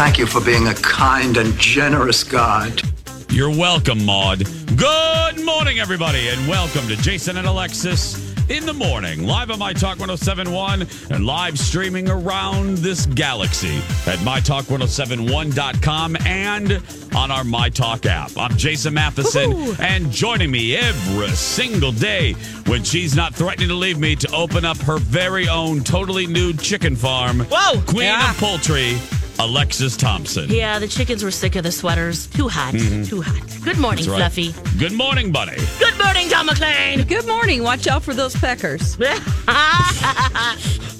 Thank 0.00 0.16
you 0.16 0.24
for 0.24 0.40
being 0.40 0.68
a 0.68 0.74
kind 0.74 1.36
and 1.36 1.52
generous 1.58 2.24
God. 2.24 2.80
You're 3.28 3.50
welcome, 3.50 4.02
Maud. 4.06 4.46
Good 4.74 5.44
morning, 5.44 5.78
everybody, 5.78 6.28
and 6.28 6.48
welcome 6.48 6.88
to 6.88 6.96
Jason 6.96 7.36
and 7.36 7.46
Alexis 7.46 8.30
in 8.48 8.64
the 8.64 8.72
morning, 8.72 9.26
live 9.26 9.50
on 9.50 9.58
My 9.58 9.74
Talk 9.74 9.98
1071 9.98 10.86
and 11.10 11.26
live 11.26 11.58
streaming 11.58 12.08
around 12.08 12.78
this 12.78 13.04
galaxy 13.06 13.76
at 14.10 14.18
MyTalk1071.com 14.20 16.16
and 16.24 16.82
on 17.14 17.30
our 17.30 17.44
My 17.44 17.68
Talk 17.68 18.06
app. 18.06 18.30
I'm 18.38 18.56
Jason 18.56 18.94
Matheson, 18.94 19.52
and 19.80 20.10
joining 20.10 20.50
me 20.50 20.76
every 20.76 21.28
single 21.28 21.92
day 21.92 22.32
when 22.66 22.82
she's 22.84 23.14
not 23.14 23.34
threatening 23.34 23.68
to 23.68 23.74
leave 23.74 23.98
me 23.98 24.16
to 24.16 24.32
open 24.34 24.64
up 24.64 24.78
her 24.78 24.96
very 24.98 25.46
own 25.46 25.84
totally 25.84 26.26
new 26.26 26.54
chicken 26.54 26.96
farm. 26.96 27.40
Whoa! 27.50 27.82
Queen 27.82 28.06
Yeah. 28.06 28.30
of 28.30 28.38
Poultry, 28.38 28.96
Alexis 29.40 29.96
Thompson. 29.96 30.50
Yeah, 30.50 30.78
the 30.78 30.86
chickens 30.86 31.24
were 31.24 31.30
sick 31.30 31.56
of 31.56 31.64
the 31.64 31.72
sweaters. 31.72 32.26
Too 32.26 32.48
hot. 32.48 32.72
Too 32.72 33.22
hot. 33.22 33.42
Good 33.64 33.78
morning, 33.78 34.04
Mm-hmm. 34.04 34.12
Right. 34.12 34.32
Fluffy. 34.32 34.78
Good 34.78 34.92
morning, 34.92 35.32
buddy. 35.32 35.56
Good 35.78 35.98
morning, 36.02 36.28
Tom 36.28 36.46
McLean. 36.46 37.06
Good 37.06 37.26
morning. 37.26 37.62
Watch 37.62 37.86
out 37.86 38.02
for 38.02 38.12
those 38.14 38.34
peckers. 38.36 38.98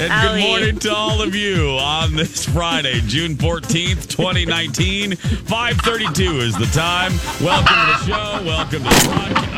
And 0.00 0.10
Owie. 0.10 0.22
good 0.22 0.40
morning 0.48 0.78
to 0.78 0.94
all 0.94 1.20
of 1.20 1.34
you 1.34 1.76
on 1.78 2.16
this 2.16 2.46
Friday, 2.46 3.02
June 3.02 3.34
14th, 3.36 4.08
2019. 4.08 5.14
532 5.14 6.38
is 6.38 6.56
the 6.56 6.64
time. 6.72 7.12
Welcome 7.44 7.66
to 7.66 7.86
the 7.92 8.06
show. 8.06 8.42
Welcome 8.46 8.82
to 8.84 8.88
the 8.88 8.94
podcast. 9.10 9.52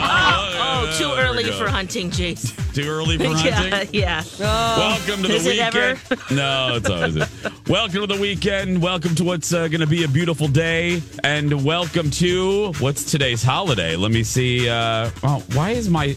oh, 0.58 0.96
too 0.98 1.12
early 1.16 1.44
for 1.44 1.68
hunting, 1.68 2.10
Jace. 2.10 2.50
Too 2.74 2.88
early 2.88 3.18
for 3.18 3.24
yeah, 3.46 3.52
hunting? 3.52 3.88
yeah. 3.92 4.24
Welcome 4.40 5.22
to 5.22 5.28
the 5.28 5.34
Is 5.34 5.46
it 5.46 5.50
weekend. 5.50 5.76
ever? 5.76 6.34
no, 6.34 6.74
it's 6.74 6.90
always 6.90 7.14
it. 7.16 7.28
Welcome 7.68 8.00
to 8.00 8.06
the 8.08 8.20
weekend. 8.20 8.82
Welcome 8.82 9.14
to 9.14 9.22
what's 9.24 9.52
uh, 9.52 9.68
going 9.68 9.80
to 9.82 9.86
be 9.86 10.02
a 10.02 10.08
beautiful 10.08 10.48
day. 10.48 11.02
And 11.22 11.64
welcome 11.64 12.10
to 12.12 12.72
what's 12.80 13.08
today's 13.08 13.44
holiday? 13.44 13.94
Let 13.94 14.10
me 14.10 14.24
see. 14.24 14.68
Uh, 14.68 15.10
oh, 15.22 15.44
why 15.52 15.70
is 15.70 15.88
my. 15.88 16.16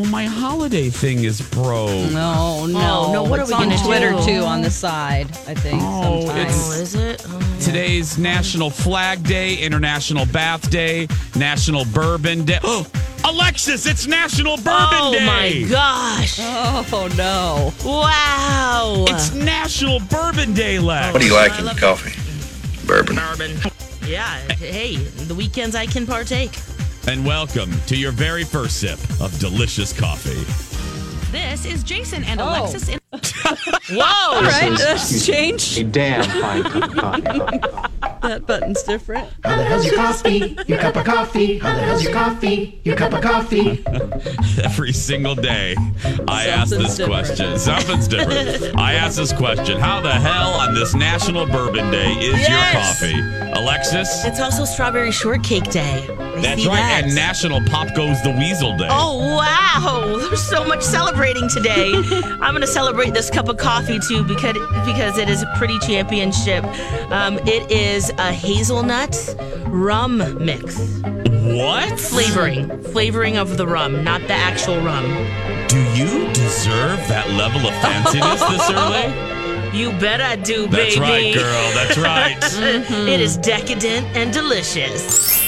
Well, 0.00 0.08
my 0.08 0.24
holiday 0.24 0.88
thing 0.88 1.24
is 1.24 1.42
broke. 1.42 1.90
No, 2.10 2.64
no, 2.64 3.04
Oh, 3.08 3.12
no, 3.12 3.22
what 3.22 3.38
are 3.38 3.44
we 3.46 3.52
on 3.52 3.68
gonna 3.68 3.84
Twitter 3.84 4.12
do? 4.12 4.24
too 4.24 4.44
on 4.44 4.62
the 4.62 4.70
side. 4.70 5.26
I 5.46 5.52
think 5.52 5.82
Oh, 5.84 6.24
sometimes. 6.24 6.40
it's- 6.48 6.68
Oh, 6.78 6.80
is 6.80 6.94
it? 6.94 7.26
Oh, 7.28 7.40
Today's 7.60 8.16
National 8.16 8.70
Flag 8.70 9.22
Day, 9.24 9.56
International 9.56 10.24
Bath 10.24 10.70
Day, 10.70 11.06
National 11.36 11.84
Bourbon 11.84 12.46
Day. 12.46 12.60
Oh, 12.64 12.86
Alexis, 13.24 13.84
it's 13.84 14.06
National 14.06 14.56
Bourbon 14.56 14.88
oh 15.02 15.12
Day. 15.12 15.26
my 15.26 15.68
gosh. 15.68 16.38
Oh 16.40 17.08
no! 17.18 17.74
Wow. 17.84 19.04
It's 19.08 19.34
National 19.34 20.00
Bourbon 20.00 20.54
Day, 20.54 20.78
Lex. 20.78 21.12
What 21.12 21.20
do 21.20 21.28
you 21.28 21.34
like 21.34 21.58
in 21.60 21.66
coffee? 21.76 22.18
Bourbon. 22.86 23.16
Bourbon. 23.16 23.52
Yeah. 24.06 24.38
Hey, 24.54 24.96
the 24.96 25.34
weekends 25.34 25.76
I 25.76 25.84
can 25.84 26.06
partake. 26.06 26.52
And 27.10 27.26
welcome 27.26 27.72
to 27.88 27.96
your 27.96 28.12
very 28.12 28.44
first 28.44 28.78
sip 28.78 28.96
of 29.20 29.36
delicious 29.40 29.92
coffee. 29.92 30.44
This 31.32 31.64
is 31.64 31.82
Jason 31.82 32.22
and 32.22 32.40
Oh. 32.40 32.48
Alexis 32.50 32.88
in 32.88 33.00
oh. 33.12 33.18
Whoa. 33.90 34.36
All 34.36 34.42
right, 34.44 34.78
that's 34.78 35.26
changed. 35.26 35.90
damn 35.90 36.22
fine 36.40 36.62
cup 36.62 36.84
of 36.84 36.94
coffee. 36.94 37.88
That 38.22 38.46
button's 38.46 38.82
different. 38.82 39.28
How 39.44 39.56
the 39.56 39.64
hell's 39.64 39.86
your 39.86 39.96
coffee? 39.96 40.56
Your 40.66 40.78
cup 40.78 40.96
of 40.96 41.04
coffee? 41.04 41.58
How 41.58 41.74
the 41.74 41.80
hell's 41.82 42.02
your 42.02 42.12
coffee? 42.12 42.80
Your 42.84 42.96
cup 42.96 43.12
of 43.12 43.22
coffee? 43.22 43.82
Every 44.64 44.92
single 44.92 45.34
day, 45.34 45.74
I 46.28 46.46
ask 46.46 46.68
Something's 46.70 46.96
this 46.96 46.96
different. 46.98 47.26
question. 47.26 47.58
Something's 47.58 48.08
different. 48.08 48.76
I 48.78 48.94
ask 48.94 49.16
this 49.16 49.32
question 49.32 49.78
How 49.80 50.00
the 50.00 50.12
hell 50.12 50.50
on 50.54 50.74
this 50.74 50.94
National 50.94 51.46
Bourbon 51.46 51.90
Day 51.90 52.12
is 52.14 52.38
Yes. 52.40 53.00
your 53.02 53.10
coffee? 53.12 53.50
Alexis? 53.60 54.24
It's 54.24 54.40
also 54.40 54.64
Strawberry 54.64 55.10
Shortcake 55.10 55.70
Day. 55.70 56.06
I 56.08 56.40
That's 56.42 56.62
see 56.62 56.68
right. 56.68 56.76
that. 56.76 57.04
And 57.04 57.14
National 57.14 57.60
Pop 57.64 57.94
Goes 57.94 58.22
the 58.22 58.30
Weasel 58.30 58.76
Day. 58.76 58.86
Oh 58.90 59.36
wow! 59.36 60.16
There's 60.18 60.42
so 60.42 60.64
much 60.64 60.82
celebrating 60.82 61.48
today. 61.48 61.92
I'm 62.40 62.54
gonna 62.54 62.66
celebrate 62.66 63.12
this 63.14 63.28
cup 63.30 63.48
of 63.48 63.56
coffee 63.56 63.98
too 63.98 64.22
because 64.24 64.54
because 64.86 65.18
it 65.18 65.28
is 65.28 65.42
a 65.42 65.52
pretty 65.56 65.78
championship. 65.80 66.64
Um, 67.10 67.38
it 67.40 67.70
is 67.70 68.09
a 68.18 68.32
hazelnut 68.32 69.16
rum 69.66 70.18
mix 70.44 71.00
What? 71.00 71.98
flavoring, 71.98 72.82
flavoring 72.84 73.36
of 73.36 73.56
the 73.56 73.66
rum, 73.66 74.04
not 74.04 74.20
the 74.22 74.34
actual 74.34 74.80
rum. 74.80 75.04
Do 75.68 75.80
you 75.94 76.32
deserve 76.32 76.98
that 77.08 77.30
level 77.30 77.60
of 77.66 77.74
fanciness 77.74 78.40
this 78.50 78.70
early? 78.70 79.36
You 79.72 79.92
bet 80.00 80.20
I 80.20 80.34
do, 80.34 80.66
That's 80.66 80.96
baby. 80.96 80.98
That's 80.98 80.98
right, 80.98 81.34
girl. 81.34 81.72
That's 81.74 81.98
right. 81.98 82.36
Mm-hmm. 82.40 83.08
It 83.08 83.20
is 83.20 83.36
decadent 83.36 84.04
and 84.16 84.32
delicious. 84.32 85.40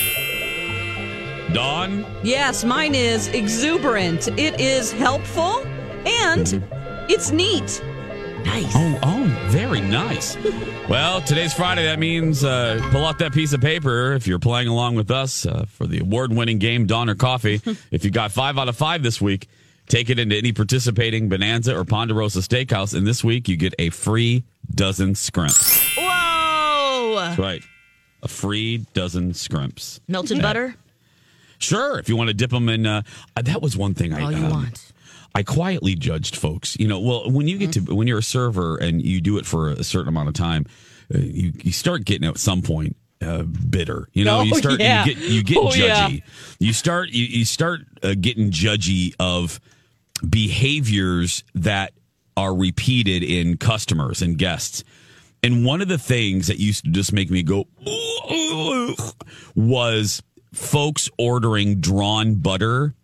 Dawn? 1.52 2.06
Yes, 2.22 2.62
mine 2.62 2.94
is 2.94 3.26
exuberant. 3.28 4.28
It 4.38 4.60
is 4.60 4.92
helpful 4.92 5.66
and 6.06 6.46
mm-hmm. 6.46 7.06
it's 7.10 7.32
neat. 7.32 7.82
Nice. 8.44 8.72
Oh, 8.74 8.98
oh, 9.02 9.48
very 9.48 9.80
nice. 9.80 10.36
well, 10.88 11.20
today's 11.20 11.54
Friday. 11.54 11.84
That 11.84 11.98
means 11.98 12.44
uh, 12.44 12.80
pull 12.90 13.04
out 13.04 13.18
that 13.18 13.32
piece 13.32 13.52
of 13.52 13.60
paper 13.60 14.12
if 14.12 14.26
you're 14.26 14.38
playing 14.38 14.68
along 14.68 14.96
with 14.96 15.10
us 15.10 15.46
uh, 15.46 15.64
for 15.68 15.86
the 15.86 16.00
award 16.00 16.32
winning 16.32 16.58
game, 16.58 16.86
Dawn 16.86 17.08
or 17.08 17.14
Coffee. 17.14 17.60
if 17.90 18.04
you 18.04 18.10
got 18.10 18.32
five 18.32 18.58
out 18.58 18.68
of 18.68 18.76
five 18.76 19.02
this 19.02 19.20
week, 19.20 19.48
take 19.88 20.10
it 20.10 20.18
into 20.18 20.36
any 20.36 20.52
participating 20.52 21.28
Bonanza 21.28 21.76
or 21.76 21.84
Ponderosa 21.84 22.40
Steakhouse. 22.40 22.94
And 22.94 23.06
this 23.06 23.22
week, 23.22 23.48
you 23.48 23.56
get 23.56 23.74
a 23.78 23.90
free 23.90 24.44
dozen 24.74 25.14
scrimps. 25.14 25.96
Whoa! 25.96 27.14
That's 27.16 27.38
right. 27.38 27.62
A 28.22 28.28
free 28.28 28.86
dozen 28.94 29.34
scrimps. 29.34 30.00
Melted 30.08 30.40
butter. 30.40 30.76
Sure, 31.58 31.98
if 31.98 32.08
you 32.08 32.16
want 32.16 32.28
to 32.28 32.34
dip 32.34 32.50
them 32.50 32.68
in. 32.68 32.86
Uh, 32.86 33.02
uh, 33.36 33.42
that 33.42 33.62
was 33.62 33.76
one 33.76 33.94
thing 33.94 34.12
I. 34.12 34.22
All 34.22 34.32
you 34.32 34.44
um, 34.44 34.50
want. 34.50 34.92
I 35.34 35.42
quietly 35.42 35.94
judged 35.94 36.36
folks. 36.36 36.76
You 36.78 36.88
know, 36.88 37.00
well, 37.00 37.30
when 37.30 37.48
you 37.48 37.58
get 37.58 37.72
to 37.72 37.80
when 37.94 38.06
you're 38.06 38.18
a 38.18 38.22
server 38.22 38.76
and 38.76 39.02
you 39.02 39.20
do 39.20 39.38
it 39.38 39.46
for 39.46 39.70
a 39.70 39.84
certain 39.84 40.08
amount 40.08 40.28
of 40.28 40.34
time, 40.34 40.66
uh, 41.14 41.18
you 41.18 41.52
you 41.62 41.72
start 41.72 42.04
getting 42.04 42.28
at 42.28 42.38
some 42.38 42.60
point 42.62 42.96
uh, 43.22 43.42
bitter. 43.42 44.08
You 44.12 44.24
know, 44.24 44.40
Oh, 44.40 44.42
you 44.42 44.54
start 44.56 44.80
yeah. 44.80 45.04
you 45.06 45.14
get 45.14 45.24
you 45.24 45.42
get 45.42 45.56
Oh, 45.58 45.66
judgy. 45.68 45.76
yeah. 45.78 46.08
You 46.58 46.72
start 46.72 47.08
you, 47.10 47.24
you 47.24 47.44
start 47.44 47.80
uh, 48.02 48.14
getting 48.20 48.50
judgy 48.50 49.14
of 49.18 49.58
behaviors 50.28 51.44
that 51.54 51.92
are 52.36 52.54
repeated 52.54 53.22
in 53.22 53.56
customers 53.56 54.22
and 54.22 54.36
guests. 54.38 54.84
And 55.42 55.64
one 55.64 55.80
of 55.82 55.88
the 55.88 55.98
things 55.98 56.46
that 56.46 56.58
used 56.58 56.84
to 56.84 56.90
just 56.90 57.12
make 57.12 57.30
me 57.30 57.42
go 57.42 57.66
was 59.54 60.22
folks 60.52 61.08
ordering 61.18 61.80
drawn 61.80 62.36
butter 62.36 62.94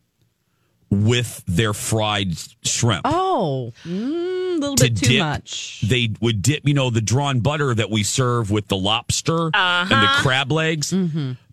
with 0.90 1.42
their 1.46 1.72
fried 1.74 2.34
shrimp. 2.64 3.02
Oh, 3.04 3.72
mm, 3.84 4.56
a 4.56 4.58
little 4.58 4.76
To 4.76 4.84
bit 4.84 4.96
too 4.96 5.08
dip- 5.08 5.20
much. 5.20 5.82
They 5.86 6.10
would 6.20 6.40
dip, 6.42 6.66
you 6.66 6.74
know, 6.74 6.90
the 6.90 7.00
drawn 7.02 7.40
butter 7.40 7.74
that 7.74 7.90
we 7.90 8.02
serve 8.02 8.50
with 8.50 8.68
the 8.68 8.76
lobster 8.76 9.50
and 9.54 9.90
the 9.90 10.08
crab 10.20 10.50
legs. 10.50 10.94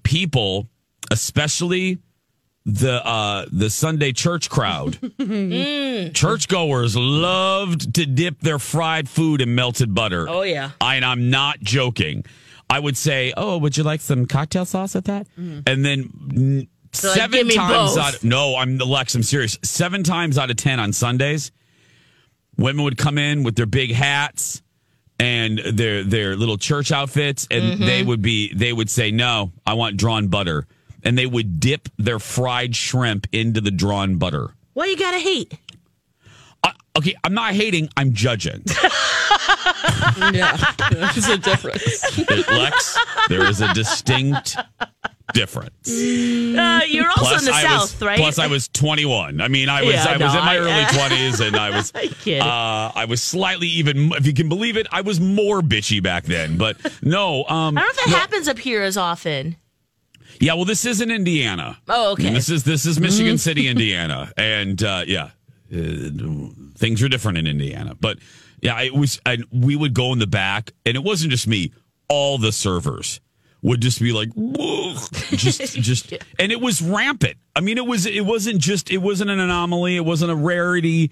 People, 0.03 0.69
especially 1.11 1.97
the 2.67 2.93
uh 3.05 3.45
the 3.51 3.69
Sunday 3.69 4.11
church 4.11 4.49
crowd. 4.49 4.97
Churchgoers 6.13 6.95
loved 6.95 7.93
to 7.95 8.05
dip 8.05 8.39
their 8.39 8.59
fried 8.59 9.07
food 9.09 9.41
in 9.41 9.53
melted 9.55 9.93
butter. 9.93 10.27
Oh, 10.29 10.41
yeah. 10.43 10.71
I, 10.81 10.95
and 10.95 11.05
I'm 11.05 11.29
not 11.29 11.59
joking. 11.59 12.25
I 12.69 12.79
would 12.79 12.97
say, 12.97 13.31
"Oh, 13.37 13.59
would 13.59 13.77
you 13.77 13.83
like 13.83 14.01
some 14.01 14.25
cocktail 14.25 14.65
sauce 14.65 14.95
with 14.95 15.05
that?" 15.05 15.27
And 15.37 15.85
then 15.85 16.05
mm, 16.09 16.67
So, 16.95 17.09
like, 17.09 17.17
seven 17.17 17.37
give 17.39 17.47
me 17.47 17.55
times 17.55 17.95
both. 17.95 18.15
out. 18.15 18.23
No, 18.23 18.55
I'm 18.55 18.77
the 18.77 18.85
Lex. 18.85 19.15
I'm 19.15 19.23
serious. 19.23 19.57
Seven 19.63 20.03
times 20.03 20.37
out 20.37 20.49
of 20.49 20.55
ten 20.57 20.79
on 20.79 20.93
Sundays, 20.93 21.51
women 22.57 22.83
would 22.85 22.97
come 22.97 23.17
in 23.17 23.43
with 23.43 23.55
their 23.55 23.65
big 23.65 23.91
hats 23.91 24.61
and 25.19 25.59
their 25.59 26.03
their 26.03 26.35
little 26.35 26.57
church 26.57 26.91
outfits, 26.91 27.47
and 27.51 27.63
Mm-hmm. 27.75 27.85
they 27.85 28.03
would 28.03 28.21
be 28.21 28.53
they 28.53 28.73
would 28.73 28.89
say, 28.89 29.11
"No, 29.11 29.51
I 29.65 29.73
want 29.75 29.97
drawn 29.97 30.27
butter," 30.27 30.67
and 31.03 31.17
they 31.17 31.25
would 31.25 31.59
dip 31.59 31.87
their 31.97 32.19
fried 32.19 32.75
shrimp 32.75 33.27
into 33.31 33.61
the 33.61 33.71
drawn 33.71 34.17
butter. 34.17 34.53
Why 34.73 34.85
you 34.87 34.97
gotta 34.97 35.19
hate? 35.19 35.53
Uh, 36.63 36.71
okay, 36.97 37.15
I'm 37.23 37.33
not 37.33 37.53
hating. 37.53 37.89
I'm 37.95 38.13
judging. 38.13 38.63
Yeah, 40.33 40.55
there's 40.91 41.27
a 41.27 41.37
difference. 41.37 42.17
Lex, 42.29 42.97
there 43.27 43.45
is 43.47 43.59
a 43.61 43.73
distinct 43.73 44.55
difference. 45.35 45.87
Uh, 45.89 46.81
you're 46.87 47.09
also 47.09 47.35
in 47.37 47.45
the 47.45 47.51
I 47.51 47.61
South, 47.61 47.81
was, 47.81 48.01
right? 48.01 48.17
Plus, 48.17 48.39
I 48.39 48.47
was 48.47 48.67
21. 48.69 49.39
I 49.41 49.47
mean, 49.49 49.69
I 49.69 49.83
was 49.83 49.93
Yeah, 49.93 50.05
I 50.07 50.17
was 50.17 50.33
in 50.33 50.39
my 50.39 50.53
I- 50.53 50.57
early 50.57 50.71
20s, 50.85 51.45
and 51.45 51.55
I 51.55 51.69
was 51.69 51.91
I 51.95 52.39
uh, 52.39 52.91
I 52.95 53.05
was 53.05 53.21
slightly 53.21 53.67
even, 53.67 54.11
if 54.13 54.25
you 54.25 54.33
can 54.33 54.49
believe 54.49 54.77
it, 54.77 54.87
I 54.91 55.01
was 55.01 55.19
more 55.19 55.61
bitchy 55.61 56.01
back 56.01 56.23
then. 56.23 56.57
But 56.57 56.77
no, 57.03 57.43
um, 57.45 57.77
I 57.77 57.81
don't 57.81 57.85
know 57.85 57.89
if 57.89 57.95
that 57.97 58.09
happens 58.17 58.47
up 58.47 58.57
here 58.57 58.81
as 58.81 58.97
often. 58.97 59.57
yeah. 60.39 60.53
Well, 60.55 60.65
this 60.65 60.85
isn't 60.85 61.11
Indiana. 61.11 61.77
Oh, 61.87 62.13
okay. 62.13 62.31
This 62.33 62.49
is 62.49 62.63
this 62.63 62.85
is 62.87 62.99
Michigan 62.99 63.37
City, 63.37 63.67
Indiana, 63.67 64.31
and 64.37 64.81
uh, 64.81 65.03
yeah, 65.05 65.31
uh, 65.71 66.09
things 66.77 67.03
are 67.03 67.09
different 67.09 67.37
in 67.37 67.45
Indiana. 67.47 67.95
But 67.99 68.17
yeah, 68.61 68.81
it 68.81 68.93
was. 68.95 69.19
And 69.25 69.45
we 69.51 69.75
would 69.75 69.93
go 69.93 70.13
in 70.13 70.19
the 70.19 70.27
back, 70.27 70.71
and 70.85 70.95
it 70.95 71.03
wasn't 71.03 71.31
just 71.31 71.47
me. 71.47 71.71
All 72.07 72.37
the 72.37 72.51
servers 72.51 73.19
would 73.65 73.81
just 73.81 73.99
be 73.99 74.13
like, 74.13 74.29
just 75.31 75.59
just, 75.73 76.13
and 76.37 76.51
it 76.51 76.61
was 76.61 76.83
rampant. 76.83 77.35
I 77.55 77.61
mean, 77.61 77.79
it 77.79 77.85
was. 77.85 78.05
It 78.05 78.23
wasn't 78.23 78.59
just. 78.59 78.91
It 78.91 78.99
wasn't 78.99 79.31
an 79.31 79.39
anomaly. 79.39 79.95
It 79.95 80.05
wasn't 80.05 80.31
a 80.31 80.35
rarity. 80.35 81.11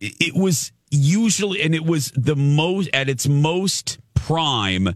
It, 0.00 0.36
was 0.36 0.70
usually, 0.92 1.62
and 1.62 1.74
it 1.74 1.84
was 1.84 2.12
the 2.14 2.36
most 2.36 2.90
at 2.92 3.08
its 3.08 3.26
most 3.26 3.98
prime 4.14 4.94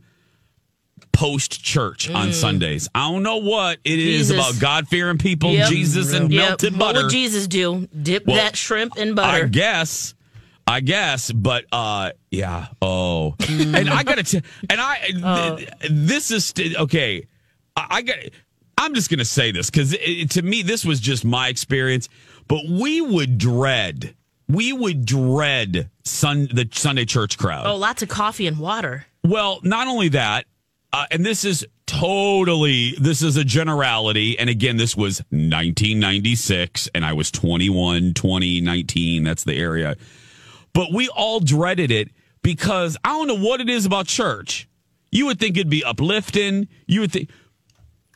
post 1.12 1.64
church 1.64 2.08
on 2.08 2.28
mm. 2.28 2.34
Sundays. 2.34 2.88
I 2.94 3.10
don't 3.10 3.24
know 3.24 3.38
what 3.38 3.78
it 3.82 3.98
is 3.98 4.28
Jesus. 4.28 4.36
about 4.36 4.60
God 4.60 4.86
fearing 4.86 5.18
people, 5.18 5.50
Yep. 5.50 5.70
Jesus, 5.70 6.12
and 6.12 6.32
Yep. 6.32 6.48
melted 6.48 6.78
butter. 6.78 6.98
What 6.98 7.04
would 7.06 7.12
Jesus 7.12 7.48
do? 7.48 7.88
Dip 8.00 8.26
Well, 8.26 8.36
that 8.36 8.56
shrimp 8.56 8.96
in 8.96 9.14
butter. 9.14 9.46
I 9.46 9.48
guess. 9.48 10.14
I 10.70 10.80
guess, 10.80 11.32
but 11.32 11.64
uh 11.72 12.12
yeah. 12.30 12.68
Oh. 12.80 13.34
and 13.48 13.90
I 13.90 14.02
got 14.04 14.18
to 14.18 14.22
tell 14.22 14.40
and 14.70 14.80
I 14.80 15.56
th- 15.56 15.68
this 15.90 16.30
is 16.30 16.44
st- 16.46 16.76
okay. 16.76 17.26
I, 17.76 17.86
I 17.90 18.02
got 18.02 18.16
I'm 18.78 18.94
just 18.94 19.10
going 19.10 19.18
to 19.18 19.24
say 19.24 19.50
this 19.50 19.68
cuz 19.70 19.96
to 20.30 20.42
me 20.42 20.62
this 20.62 20.84
was 20.84 21.00
just 21.00 21.24
my 21.24 21.48
experience, 21.48 22.08
but 22.46 22.60
we 22.68 23.00
would 23.00 23.36
dread 23.36 24.14
we 24.48 24.72
would 24.72 25.04
dread 25.04 25.90
sun 26.04 26.48
the 26.52 26.68
Sunday 26.72 27.04
church 27.04 27.36
crowd. 27.38 27.66
oh, 27.66 27.76
lots 27.76 28.02
of 28.02 28.08
coffee 28.08 28.46
and 28.46 28.58
water. 28.58 29.06
Well, 29.24 29.60
not 29.62 29.86
only 29.86 30.08
that, 30.10 30.46
uh, 30.92 31.06
and 31.10 31.24
this 31.24 31.44
is 31.44 31.66
totally 31.86 32.94
this 33.00 33.22
is 33.22 33.36
a 33.36 33.44
generality. 33.44 34.38
And 34.38 34.48
again, 34.50 34.76
this 34.76 34.96
was 34.96 35.20
1996, 35.30 36.88
and 36.94 37.04
I 37.04 37.12
was 37.12 37.30
21, 37.30 38.14
20, 38.14 38.60
19. 38.60 39.24
That's 39.24 39.44
the 39.44 39.54
area. 39.54 39.96
But 40.72 40.92
we 40.92 41.08
all 41.08 41.40
dreaded 41.40 41.90
it 41.90 42.10
because 42.42 42.96
I 43.04 43.10
don't 43.10 43.26
know 43.28 43.38
what 43.38 43.60
it 43.60 43.68
is 43.68 43.86
about 43.86 44.06
church. 44.06 44.68
You 45.10 45.26
would 45.26 45.38
think 45.40 45.56
it'd 45.56 45.68
be 45.70 45.84
uplifting. 45.84 46.68
You 46.86 47.00
would 47.00 47.12
think. 47.12 47.30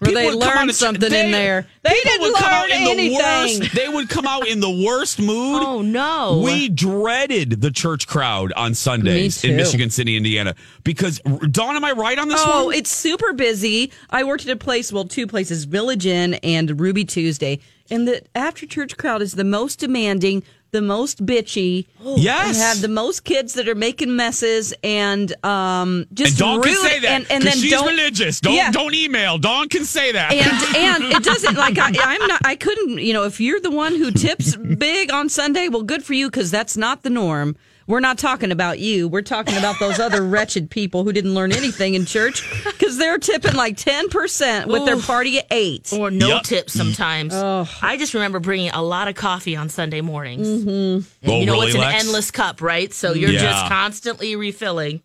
Where 0.00 0.08
People 0.10 0.38
they 0.40 0.46
out 0.46 0.56
learned 0.56 0.74
something 0.74 1.12
in 1.12 1.30
there. 1.30 1.68
They 1.82 1.90
didn't 2.02 2.20
would 2.22 2.34
come 2.34 2.52
out 2.52 2.68
learn 2.68 2.78
in 2.78 2.84
the 2.84 2.90
anything. 2.90 3.60
worst. 3.60 3.74
They 3.76 3.88
would 3.88 4.08
come 4.08 4.26
out 4.26 4.46
in 4.48 4.58
the 4.58 4.84
worst 4.84 5.20
mood. 5.20 5.62
Oh 5.64 5.82
no. 5.82 6.42
We 6.44 6.68
dreaded 6.68 7.60
the 7.60 7.70
church 7.70 8.08
crowd 8.08 8.52
on 8.54 8.74
Sundays 8.74 9.44
in. 9.44 9.56
Michigan 9.56 9.90
City, 9.90 10.16
Indiana. 10.16 10.56
Because 10.82 11.20
Dawn, 11.50 11.76
am 11.76 11.84
I 11.84 11.92
right 11.92 12.18
on 12.18 12.28
this 12.28 12.42
Oh, 12.44 12.66
one? 12.66 12.74
it's 12.74 12.90
super 12.90 13.32
busy. 13.34 13.92
I 14.10 14.24
worked 14.24 14.44
at 14.44 14.50
a 14.50 14.56
place, 14.56 14.92
well, 14.92 15.04
two 15.04 15.28
places, 15.28 15.64
Village 15.64 16.06
Inn 16.06 16.34
and 16.42 16.80
Ruby 16.80 17.04
Tuesday. 17.04 17.60
And 17.88 18.08
the 18.08 18.22
after 18.34 18.66
church 18.66 18.96
crowd 18.96 19.22
is 19.22 19.32
the 19.34 19.44
most 19.44 19.78
demanding, 19.78 20.42
the 20.74 20.82
most 20.82 21.24
bitchy. 21.24 21.86
Yes. 22.16 22.48
And 22.48 22.56
have 22.56 22.80
the 22.82 22.88
most 22.88 23.24
kids 23.24 23.54
that 23.54 23.68
are 23.68 23.74
making 23.74 24.14
messes 24.16 24.74
and 24.84 25.32
um 25.44 26.04
just 26.12 26.32
and 26.32 26.38
Dawn 26.40 26.56
rude 26.56 26.64
can 26.66 26.76
say 26.76 26.98
that 27.00 27.10
and, 27.12 27.26
and 27.30 27.44
then 27.44 27.52
she's 27.56 27.70
don't 27.70 27.86
religious. 27.86 28.40
Don't 28.40 28.54
Yeah. 28.54 28.70
don't 28.72 28.92
email. 28.94 29.38
Dawn 29.38 29.68
can 29.68 29.84
say 29.84 30.12
that. 30.12 30.32
and 30.32 30.76
and 30.76 31.04
it 31.16 31.22
doesn't 31.22 31.56
like 31.56 31.78
I, 31.78 31.92
I'm 32.12 32.26
not 32.26 32.40
I 32.44 32.56
couldn't 32.56 32.98
you 32.98 33.12
know 33.12 33.24
if 33.24 33.40
you're 33.40 33.60
the 33.60 33.70
one 33.70 33.94
who 33.94 34.10
tips 34.10 34.56
big 34.56 35.10
on 35.12 35.28
Sunday 35.28 35.68
well 35.68 35.82
good 35.82 36.02
for 36.04 36.12
you 36.14 36.28
because 36.28 36.50
that's 36.50 36.76
not 36.76 37.02
the 37.04 37.10
norm 37.10 37.56
we're 37.86 38.00
not 38.00 38.18
talking 38.18 38.50
about 38.52 38.78
you 38.78 39.06
we're 39.08 39.20
talking 39.22 39.56
about 39.56 39.78
those 39.78 39.98
other 39.98 40.22
wretched 40.26 40.70
people 40.70 41.04
who 41.04 41.12
didn't 41.12 41.34
learn 41.34 41.52
anything 41.52 41.94
in 41.94 42.06
church 42.06 42.42
because 42.64 42.96
they're 42.98 43.18
tipping 43.18 43.54
like 43.54 43.76
10% 43.76 44.66
with 44.66 44.84
their 44.86 44.98
party 44.98 45.38
at 45.38 45.46
8 45.50 45.92
or 45.92 46.10
no 46.10 46.28
Yep. 46.28 46.42
tips 46.44 46.72
sometimes. 46.72 47.34
I 47.34 47.96
just 47.98 48.14
remember 48.14 48.40
bringing 48.40 48.70
a 48.70 48.82
lot 48.82 49.08
of 49.08 49.14
coffee 49.14 49.56
on 49.56 49.68
Sunday 49.68 50.00
mornings. 50.00 50.48
And 50.48 51.04
Oh, 51.26 51.38
you 51.40 51.46
know, 51.46 51.52
really, 51.54 51.66
it's 51.68 51.74
an 51.74 51.80
Lex? 51.82 52.04
endless 52.04 52.30
cup, 52.30 52.60
right? 52.62 52.92
So 52.92 53.12
you're 53.12 53.30
Yeah. 53.30 53.40
just 53.42 53.66
constantly 53.66 54.34
refilling. 54.36 55.02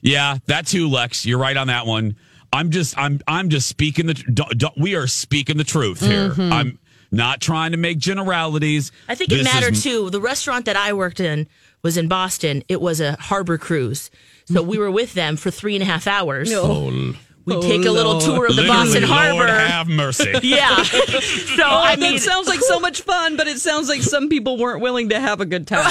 yeah, 0.00 0.38
that 0.46 0.66
too, 0.66 0.88
Lex. 0.88 1.24
You're 1.26 1.38
right 1.38 1.56
on 1.56 1.68
that 1.68 1.86
one. 1.86 2.16
I'm 2.52 2.70
just 2.70 2.96
I'm 2.98 3.20
I'm 3.26 3.48
just 3.48 3.66
speaking 3.68 4.06
the 4.06 4.14
don't, 4.14 4.58
don't- 4.58 4.76
we 4.78 4.94
are 4.94 5.06
speaking 5.06 5.56
the 5.56 5.64
truth 5.64 6.00
here. 6.00 6.30
Mm-hmm. 6.30 6.52
I'm 6.52 6.78
not 7.10 7.40
trying 7.40 7.72
to 7.72 7.78
make 7.78 7.98
generalities. 7.98 8.92
I 9.08 9.14
think 9.14 9.32
it 9.32 9.44
mattered 9.44 9.74
is- 9.74 9.82
too. 9.82 10.10
The 10.10 10.20
restaurant 10.20 10.66
that 10.66 10.76
I 10.76 10.92
worked 10.92 11.20
in 11.20 11.46
was 11.82 11.96
in 11.96 12.08
Boston. 12.08 12.62
It 12.68 12.80
was 12.80 13.00
a 13.00 13.12
harbor 13.20 13.58
cruise. 13.58 14.10
So 14.46 14.62
we 14.62 14.78
were 14.78 14.90
with 14.90 15.14
them 15.14 15.36
for 15.36 15.50
three 15.50 15.74
and 15.74 15.82
a 15.82 15.86
half 15.86 16.06
hours. 16.06 16.50
Oh, 16.52 17.14
We 17.44 17.60
take 17.60 17.84
a 17.86 17.90
little 17.90 18.12
Lord. 18.12 18.24
tour 18.24 18.46
of 18.46 18.56
the 18.56 18.62
literally, 18.62 18.68
Boston 18.68 19.02
Lord 19.08 19.12
Harbor. 19.48 19.48
have 19.48 19.88
mercy. 19.88 20.32
yeah. 20.42 20.82
so 20.84 21.62
Oh, 21.64 21.68
I 21.68 21.96
that 21.96 21.98
mean, 22.00 22.18
sounds 22.18 22.48
like 22.48 22.60
so 22.60 22.78
much 22.80 23.02
fun, 23.02 23.36
but 23.36 23.46
it 23.48 23.58
sounds 23.58 23.88
like 23.88 24.02
some 24.02 24.28
people 24.28 24.58
weren't 24.58 24.80
willing 24.80 25.08
to 25.10 25.18
have 25.20 25.40
a 25.40 25.46
good 25.46 25.66
time. 25.68 25.84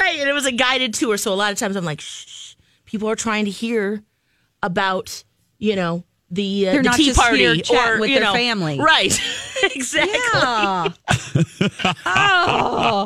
right, 0.00 0.18
and 0.20 0.28
it 0.28 0.32
was 0.32 0.46
a 0.46 0.52
guided 0.52 0.94
tour. 0.94 1.16
So 1.16 1.32
a 1.32 1.36
lot 1.36 1.52
of 1.52 1.58
times 1.58 1.76
I'm 1.76 1.84
like, 1.84 2.00
shh, 2.00 2.26
shh. 2.28 2.54
people 2.84 3.08
are 3.08 3.16
trying 3.16 3.44
to 3.44 3.50
hear 3.50 4.02
about, 4.62 5.22
you 5.58 5.76
know, 5.76 6.04
the, 6.30 6.68
uh, 6.68 6.72
They're 6.72 6.82
the 6.82 6.88
not 6.90 6.96
tea 6.96 7.04
just 7.06 7.20
party 7.20 7.38
here 7.38 7.56
chatting 7.56 7.94
or 7.94 8.00
with 8.00 8.10
you 8.10 8.16
their 8.16 8.24
know, 8.24 8.32
family. 8.34 8.78
Right. 8.80 9.18
exactly. 9.74 10.18
Yeah. 10.34 10.88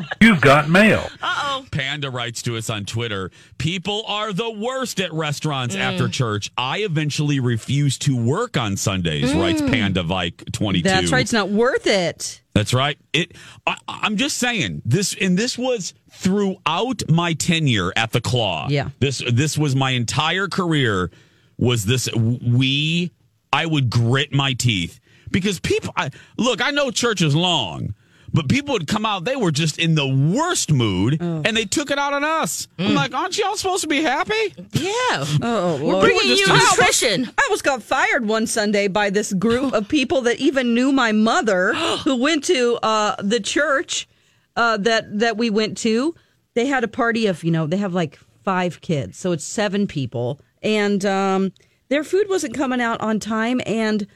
You've 0.21 0.41
got 0.41 0.69
mail. 0.69 1.09
Uh 1.23 1.43
oh. 1.45 1.67
Panda 1.71 2.11
writes 2.11 2.43
to 2.43 2.57
us 2.57 2.71
on 2.71 2.85
Twitter 2.85 3.31
People 3.59 4.05
are 4.07 4.33
the 4.33 4.51
worst 4.51 5.01
at 5.01 5.13
restaurants 5.13 5.75
Mm. 5.77 5.81
after 5.81 6.09
church. 6.09 6.51
I 6.57 6.79
eventually 6.79 7.41
refuse 7.41 7.97
to 7.99 8.17
work 8.17 8.57
on 8.57 8.77
Sundays, 8.77 9.33
writes 9.35 9.63
Panda 9.63 10.03
Vike 10.03 10.45
22. 10.53 10.89
That's 10.89 11.13
right. 11.13 11.21
It's 11.23 11.33
not 11.33 11.49
worth 11.51 11.87
it. 11.87 12.43
That's 12.55 12.75
right. 12.75 12.99
It. 13.13 13.37
I, 13.67 13.77
I'm 13.89 14.17
just 14.17 14.37
saying 14.37 14.83
this, 14.85 15.15
and 15.21 15.39
this 15.39 15.57
was 15.57 15.95
throughout 16.11 17.03
my 17.09 17.33
tenure 17.35 17.93
at 17.97 18.11
the 18.13 18.21
Claw. 18.21 18.67
Yeah. 18.69 18.91
This 19.01 19.23
this 19.33 19.57
was 19.57 19.75
my 19.75 19.91
entire 19.93 20.49
career. 20.49 21.11
Was 21.59 21.85
this 21.87 22.09
we? 22.15 23.13
I 23.55 23.67
would 23.67 23.91
grit 23.91 24.33
my 24.33 24.55
teeth 24.55 24.99
because 25.33 25.59
people. 25.61 25.93
I, 25.97 26.11
look, 26.37 26.63
I 26.63 26.71
know 26.71 26.91
church 26.91 27.23
is 27.23 27.35
long. 27.35 27.95
But 28.35 28.49
people 28.49 28.73
would 28.73 28.87
come 28.87 29.05
out, 29.05 29.27
they 29.27 29.37
were 29.37 29.51
just 29.51 29.79
in 29.79 29.95
the 29.95 30.07
worst 30.09 30.73
mood, 30.73 31.19
Oh. 31.21 31.43
and 31.45 31.55
they 31.55 31.67
took 31.67 31.91
it 31.91 31.99
out 31.99 32.15
on 32.15 32.25
us. 32.25 32.67
Mm. 32.79 32.89
I'm 32.89 32.95
like, 32.95 33.15
aren't 33.15 33.37
y'all 33.37 33.57
supposed 33.57 33.83
to 33.83 33.89
be 33.89 34.01
happy? 34.01 34.55
Yeah. 34.73 35.27
Oh, 35.43 35.77
We're 35.79 35.93
Lord. 35.93 36.05
bringing 36.07 36.39
you 36.39 36.47
I 36.49 36.53
almost- 36.53 36.79
nutrition. 36.79 37.31
I 37.37 37.43
almost 37.43 37.63
got 37.63 37.83
fired 37.83 38.27
one 38.27 38.47
Sunday 38.47 38.89
by 38.89 39.11
this 39.11 39.35
group 39.35 39.75
of 39.75 39.87
people 39.87 40.23
that 40.23 40.39
even 40.39 40.73
knew 40.73 40.93
my 40.93 41.13
mother, 41.13 41.75
who 42.05 42.17
went 42.17 42.45
to 42.45 42.79
uh, 42.83 43.17
the 43.23 43.39
church 43.39 44.09
uh, 44.57 44.79
that 44.79 45.19
that 45.19 45.37
we 45.37 45.51
went 45.51 45.77
to. 45.79 46.15
They 46.55 46.65
had 46.67 46.85
a 46.85 46.89
party 46.89 47.27
of 47.27 47.45
you 47.45 47.51
know 47.51 47.67
they 47.67 47.77
have 47.77 47.93
like 47.93 48.19
five 48.45 48.81
kids, 48.81 49.19
so 49.19 49.33
it's 49.33 49.45
seven 49.45 49.87
people, 49.87 50.41
and 50.63 51.05
um, 51.05 51.53
their 51.91 52.03
food 52.03 52.29
wasn't 52.31 52.55
coming 52.55 52.81
out 52.81 52.99
on 53.03 53.21
time. 53.21 53.61
And 53.67 54.07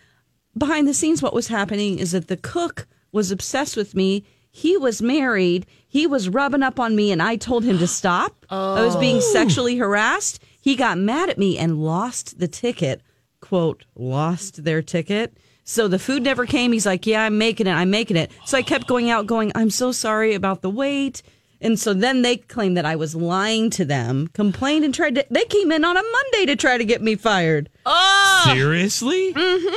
behind 0.57 0.89
the 0.89 0.95
scenes, 0.95 1.23
what 1.23 1.35
was 1.35 1.49
happening 1.49 1.99
is 1.99 2.13
that 2.13 2.29
the 2.29 2.37
cook 2.37 2.87
was 3.13 3.31
obsessed 3.31 3.77
with 3.77 3.95
me. 3.95 4.25
He 4.51 4.77
was 4.77 5.03
married. 5.03 5.67
He 5.87 6.07
was 6.07 6.29
rubbing 6.29 6.63
up 6.63 6.81
on 6.81 6.97
me, 6.97 7.13
and 7.13 7.23
I 7.23 7.37
told 7.37 7.65
him 7.65 7.79
to 7.79 7.87
stop. 7.87 8.47
I 8.49 8.85
was 8.85 8.97
being 8.97 9.17
oh. 9.17 9.33
sexually 9.33 9.77
harassed. 9.77 10.43
He 10.61 10.77
got 10.77 10.99
mad 10.99 11.31
at 11.31 11.39
me 11.39 11.59
and 11.59 11.83
lost 11.83 12.39
the 12.39 12.49
ticket. 12.49 13.03
Quote, 13.41 13.85
lost 13.95 14.65
their 14.65 14.83
ticket. 14.83 15.37
So 15.65 15.89
the 15.89 15.99
food 15.99 16.23
never 16.23 16.47
came. 16.47 16.73
He's 16.73 16.87
like, 16.87 17.07
"Yeah, 17.07 17.25
I'm 17.25 17.39
making 17.39 17.67
it. 17.67 17.73
I'm 17.73 17.91
making 17.91 18.17
it." 18.17 18.31
So 18.45 18.57
I 18.57 18.63
kept 18.63 18.87
going 18.87 19.11
out, 19.11 19.27
going, 19.27 19.51
"I'm 19.55 19.71
so 19.71 19.93
sorry 19.93 20.33
about 20.35 20.63
the 20.63 20.71
wait." 20.71 21.23
And 21.61 21.79
so 21.79 21.95
then 21.95 22.23
they 22.23 22.37
claimed 22.37 22.77
that 22.77 22.85
I 22.85 22.97
was 22.97 23.15
lying 23.15 23.71
to 23.71 23.85
them, 23.85 24.29
complained, 24.29 24.85
and 24.85 24.95
tried 24.95 25.17
to. 25.17 25.27
They 25.31 25.45
came 25.45 25.73
in 25.73 25.85
on 25.85 25.97
a 25.97 26.03
Monday 26.03 26.47
to 26.47 26.57
try 26.57 26.79
to 26.79 26.85
get 26.85 27.03
me 27.03 27.17
fired. 27.17 27.69
Oh, 27.85 28.43
Seriously? 28.47 29.33
Mm-hmm. 29.33 29.75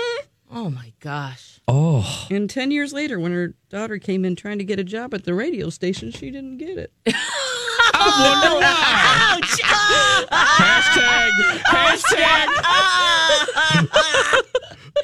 Oh 0.50 0.70
my 0.70 0.94
gosh. 1.00 1.60
Oh. 1.68 2.28
And 2.30 2.50
ten 2.50 2.72
years 2.72 2.94
later, 2.94 3.20
when 3.20 3.32
her 3.32 3.56
daughter 3.70 3.98
came 3.98 4.26
in 4.26 4.36
trying 4.36 4.58
to 4.58 4.64
get 4.64 4.80
a 4.80 4.84
job 4.84 5.14
at 5.14 5.24
the 5.24 5.34
radio 5.34 5.70
station, 5.70 6.12
she 6.12 6.32
didn't 6.32 6.58
get 6.58 6.78
it. 6.78 6.94
Oh, 8.02 8.62
Ouch! 8.64 9.60
Hashtag, 10.32 11.32
hashtag, 11.64 12.48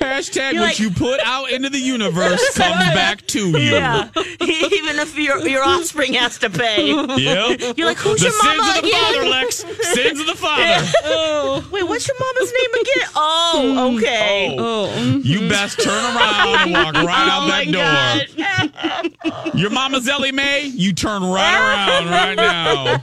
hashtag 0.01 0.53
You're 0.53 0.61
what 0.61 0.67
like- 0.69 0.79
you 0.79 0.89
put 0.91 1.19
out 1.21 1.49
into 1.51 1.69
the 1.69 1.79
universe 1.79 2.41
comes 2.57 2.83
back 2.93 3.25
to 3.27 3.49
you. 3.49 3.57
Yeah, 3.57 4.09
even 4.15 4.99
if 4.99 5.17
your 5.17 5.45
your 5.47 5.63
offspring 5.63 6.13
has 6.13 6.37
to 6.39 6.49
pay. 6.49 6.87
Yep. 6.89 7.77
You're 7.77 7.87
like, 7.87 7.97
who's 7.97 8.19
the 8.21 8.27
your 8.27 8.43
mama 8.43 8.63
sins 8.63 8.77
of 8.77 8.83
the 8.83 8.89
again? 8.89 9.13
father, 9.13 9.25
Lex. 9.29 9.55
Sins 9.93 10.19
of 10.19 10.27
the 10.27 10.35
father. 10.35 10.87
oh. 11.05 11.65
Wait, 11.71 11.83
what's 11.83 12.07
your 12.07 12.17
mama's 12.19 12.51
name 12.53 12.73
again? 12.81 13.09
Oh, 13.15 13.89
hmm. 13.91 13.97
okay. 13.97 14.55
Oh. 14.57 14.85
oh 14.85 14.89
mm-hmm. 14.99 15.21
You 15.23 15.47
best 15.49 15.79
turn 15.81 16.03
around 16.15 16.47
and 16.59 16.71
walk 16.73 16.93
right 16.95 17.29
out 17.29 17.43
Oh 17.43 17.47
my 17.47 17.65
that 17.65 17.71
door. 17.71 17.83
God. 19.41 19.55
Your 19.57 19.69
mama's 19.69 20.07
Ellie 20.07 20.31
Mae, 20.31 20.63
you 20.65 20.93
turn 20.93 21.23
right 21.23 21.55
around 21.55 22.09
right 22.09 22.35
now. 22.35 22.84
Oh, 22.85 23.01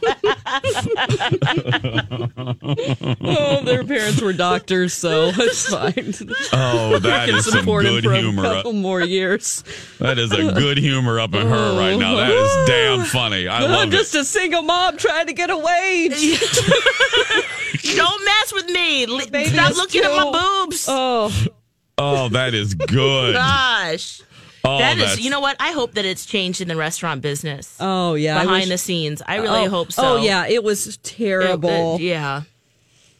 oh, 3.20 3.62
their 3.64 3.84
parents 3.84 4.20
were 4.22 4.32
doctors, 4.32 4.92
so 4.94 5.30
it's 5.34 5.68
fine. 5.68 6.14
Oh, 6.52 6.98
that 6.98 7.28
can 7.28 7.42
some 7.42 7.60
support 7.60 7.84
him 7.84 7.94
good 7.94 8.04
for 8.04 8.14
humor. 8.14 8.44
a 8.44 8.46
couple 8.46 8.72
more 8.72 9.00
years. 9.00 9.64
That 9.98 10.18
is 10.18 10.32
a 10.32 10.52
good 10.52 10.78
humor 10.78 11.18
up 11.20 11.34
in 11.34 11.46
her 11.46 11.78
right 11.78 11.96
now. 11.96 12.16
That 12.16 12.30
is 12.30 12.48
oh. 12.50 12.64
damn 12.66 13.04
funny. 13.06 13.48
I 13.48 13.64
I'm 13.82 13.90
just 13.90 14.14
it. 14.14 14.20
a 14.20 14.24
single 14.24 14.62
mom 14.62 14.96
trying 14.96 15.26
to 15.26 15.32
get 15.32 15.50
a 15.50 15.56
wage. 15.56 16.40
Don't 17.96 18.24
mess 18.24 18.52
with 18.52 18.66
me. 18.66 19.06
Baby 19.30 19.50
Stop 19.50 19.70
is 19.72 19.76
looking 19.76 20.04
at 20.04 20.10
my 20.10 20.30
boobs. 20.30 20.86
Oh, 20.88 21.32
Oh, 21.98 22.28
that 22.30 22.54
is 22.54 22.74
good. 22.74 23.34
Gosh. 23.34 24.22
Oh, 24.64 24.78
that's- 24.78 25.20
you 25.20 25.30
know 25.30 25.40
what? 25.40 25.56
I 25.58 25.72
hope 25.72 25.94
that 25.94 26.04
it's 26.04 26.24
changed 26.24 26.60
in 26.60 26.68
the 26.68 26.76
restaurant 26.76 27.22
business. 27.22 27.76
oh 27.80 28.14
yeah. 28.14 28.42
Behind 28.42 28.62
wish- 28.62 28.68
the 28.68 28.78
scenes. 28.78 29.22
I 29.26 29.36
really 29.36 29.66
oh, 29.66 29.70
hope 29.70 29.92
so. 29.92 30.02
Oh 30.02 30.16
yeah, 30.16 30.46
it 30.46 30.62
was 30.62 30.96
terrible. 30.98 31.96
it- 31.96 32.02
yeah. 32.02 32.42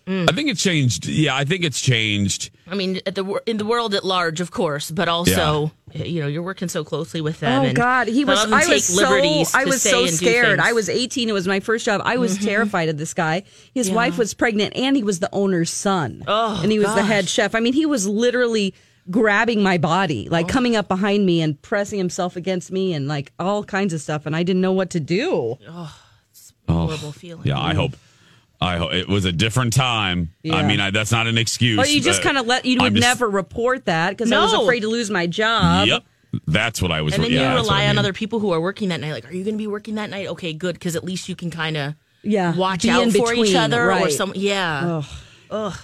I 0.06 0.32
think 0.32 0.48
it's 0.48 0.62
changed. 0.62 1.06
Yeah, 1.06 1.36
I 1.36 1.44
think 1.44 1.64
it's 1.64 1.80
changed. 1.80 2.50
I 2.66 2.74
mean, 2.74 3.00
at 3.06 3.14
the 3.14 3.40
in 3.46 3.56
the 3.58 3.64
world 3.64 3.94
at 3.94 4.04
large, 4.04 4.40
of 4.40 4.50
course, 4.50 4.90
but 4.90 5.08
also, 5.08 5.70
you 5.92 6.20
know, 6.20 6.26
you're 6.26 6.42
working 6.42 6.68
so 6.68 6.82
closely 6.82 7.20
with 7.20 7.38
them. 7.38 7.62
Oh 7.62 7.66
and 7.66 7.76
God, 7.76 8.08
he 8.08 8.24
was. 8.24 8.40
I 8.50 8.66
was 8.66 8.84
so. 8.84 9.04
I 9.54 9.64
was 9.64 9.82
so 9.82 10.06
scared. 10.06 10.58
Mm-hmm. 10.58 10.68
I 10.68 10.72
was 10.72 10.88
18. 10.88 11.28
It 11.28 11.32
was 11.32 11.46
my 11.46 11.60
first 11.60 11.84
job. 11.84 12.02
I 12.04 12.16
was 12.16 12.36
terrified 12.38 12.88
of 12.88 12.98
this 12.98 13.14
guy. 13.14 13.44
His 13.74 13.90
wife 13.90 14.18
was 14.18 14.34
pregnant, 14.34 14.74
and 14.76 14.96
he 14.96 15.04
was 15.04 15.20
the 15.20 15.30
owner's 15.32 15.70
son. 15.70 16.24
Oh, 16.26 16.58
and 16.62 16.72
he 16.72 16.78
was 16.78 16.92
the 16.94 17.04
head 17.04 17.28
chef. 17.28 17.54
I 17.54 17.60
mean, 17.60 17.72
he 17.72 17.86
was 17.86 18.06
literally 18.06 18.74
grabbing 19.10 19.62
my 19.62 19.78
body, 19.78 20.28
like 20.28 20.46
Oh. 20.46 20.48
coming 20.48 20.76
up 20.76 20.88
behind 20.88 21.26
me 21.26 21.40
and 21.42 21.60
pressing 21.60 21.98
himself 21.98 22.36
against 22.36 22.70
me, 22.70 22.92
and 22.92 23.08
like 23.08 23.32
all 23.38 23.64
kinds 23.64 23.92
of 23.92 24.00
stuff. 24.00 24.26
And 24.26 24.34
I 24.36 24.42
didn't 24.42 24.62
know 24.62 24.72
what 24.72 24.90
to 24.90 25.00
do. 25.00 25.56
horrible 26.68 27.12
feeling. 27.12 27.46
Yeah, 27.46 27.60
I 27.60 27.74
hope. 27.74 27.92
I 28.60 28.76
hope 28.76 28.92
it 28.92 29.08
was 29.08 29.24
a 29.24 29.32
different 29.32 29.72
time. 29.72 30.30
I 30.50 30.62
mean, 30.64 30.78
I, 30.78 30.90
that's 30.92 31.10
not 31.10 31.26
an 31.26 31.36
excuse. 31.36 31.76
But 31.76 31.90
you 31.90 32.00
just 32.00 32.20
Uh, 32.20 32.24
kind 32.24 32.38
of 32.38 32.46
let. 32.46 32.64
You 32.64 32.80
would 32.80 32.94
just- 32.94 33.02
never 33.04 33.28
report 33.28 33.86
that 33.86 34.10
because 34.10 34.30
I 34.30 34.40
was 34.40 34.52
afraid 34.52 34.80
to 34.80 34.88
lose 34.88 35.10
my 35.10 35.26
job. 35.26 35.88
Yep, 35.88 36.04
that's 36.46 36.80
what 36.80 36.92
I 36.92 37.02
was. 37.02 37.14
And 37.14 37.24
then 37.24 37.32
yeah, 37.32 37.38
you 37.38 37.42
that's 37.56 37.66
what 37.68 37.72
I 37.74 37.78
rely 37.78 37.84
on 37.88 37.96
mean. 37.96 37.98
other 37.98 38.12
people 38.12 38.38
who 38.38 38.52
are 38.52 38.60
working 38.60 38.90
that 38.90 39.00
night. 39.00 39.12
Like, 39.12 39.28
are 39.28 39.34
you 39.34 39.42
going 39.42 39.54
to 39.54 39.58
be 39.58 39.66
working 39.66 39.96
that 39.96 40.10
night? 40.10 40.28
Okay, 40.28 40.52
good, 40.52 40.74
because 40.74 40.94
at 40.94 41.02
least 41.04 41.28
you 41.28 41.34
can 41.34 41.50
kind 41.50 41.76
of 41.76 41.94
Yeah, 42.22 42.54
watch 42.54 42.82
be 42.84 42.90
out 42.90 43.02
in 43.02 43.10
for 43.10 43.32
each 43.34 43.40
between, 43.40 43.56
other 43.56 43.82
or 43.82 43.88
right. 43.88 44.12
some. 44.12 44.32
Yeah. 44.36 45.02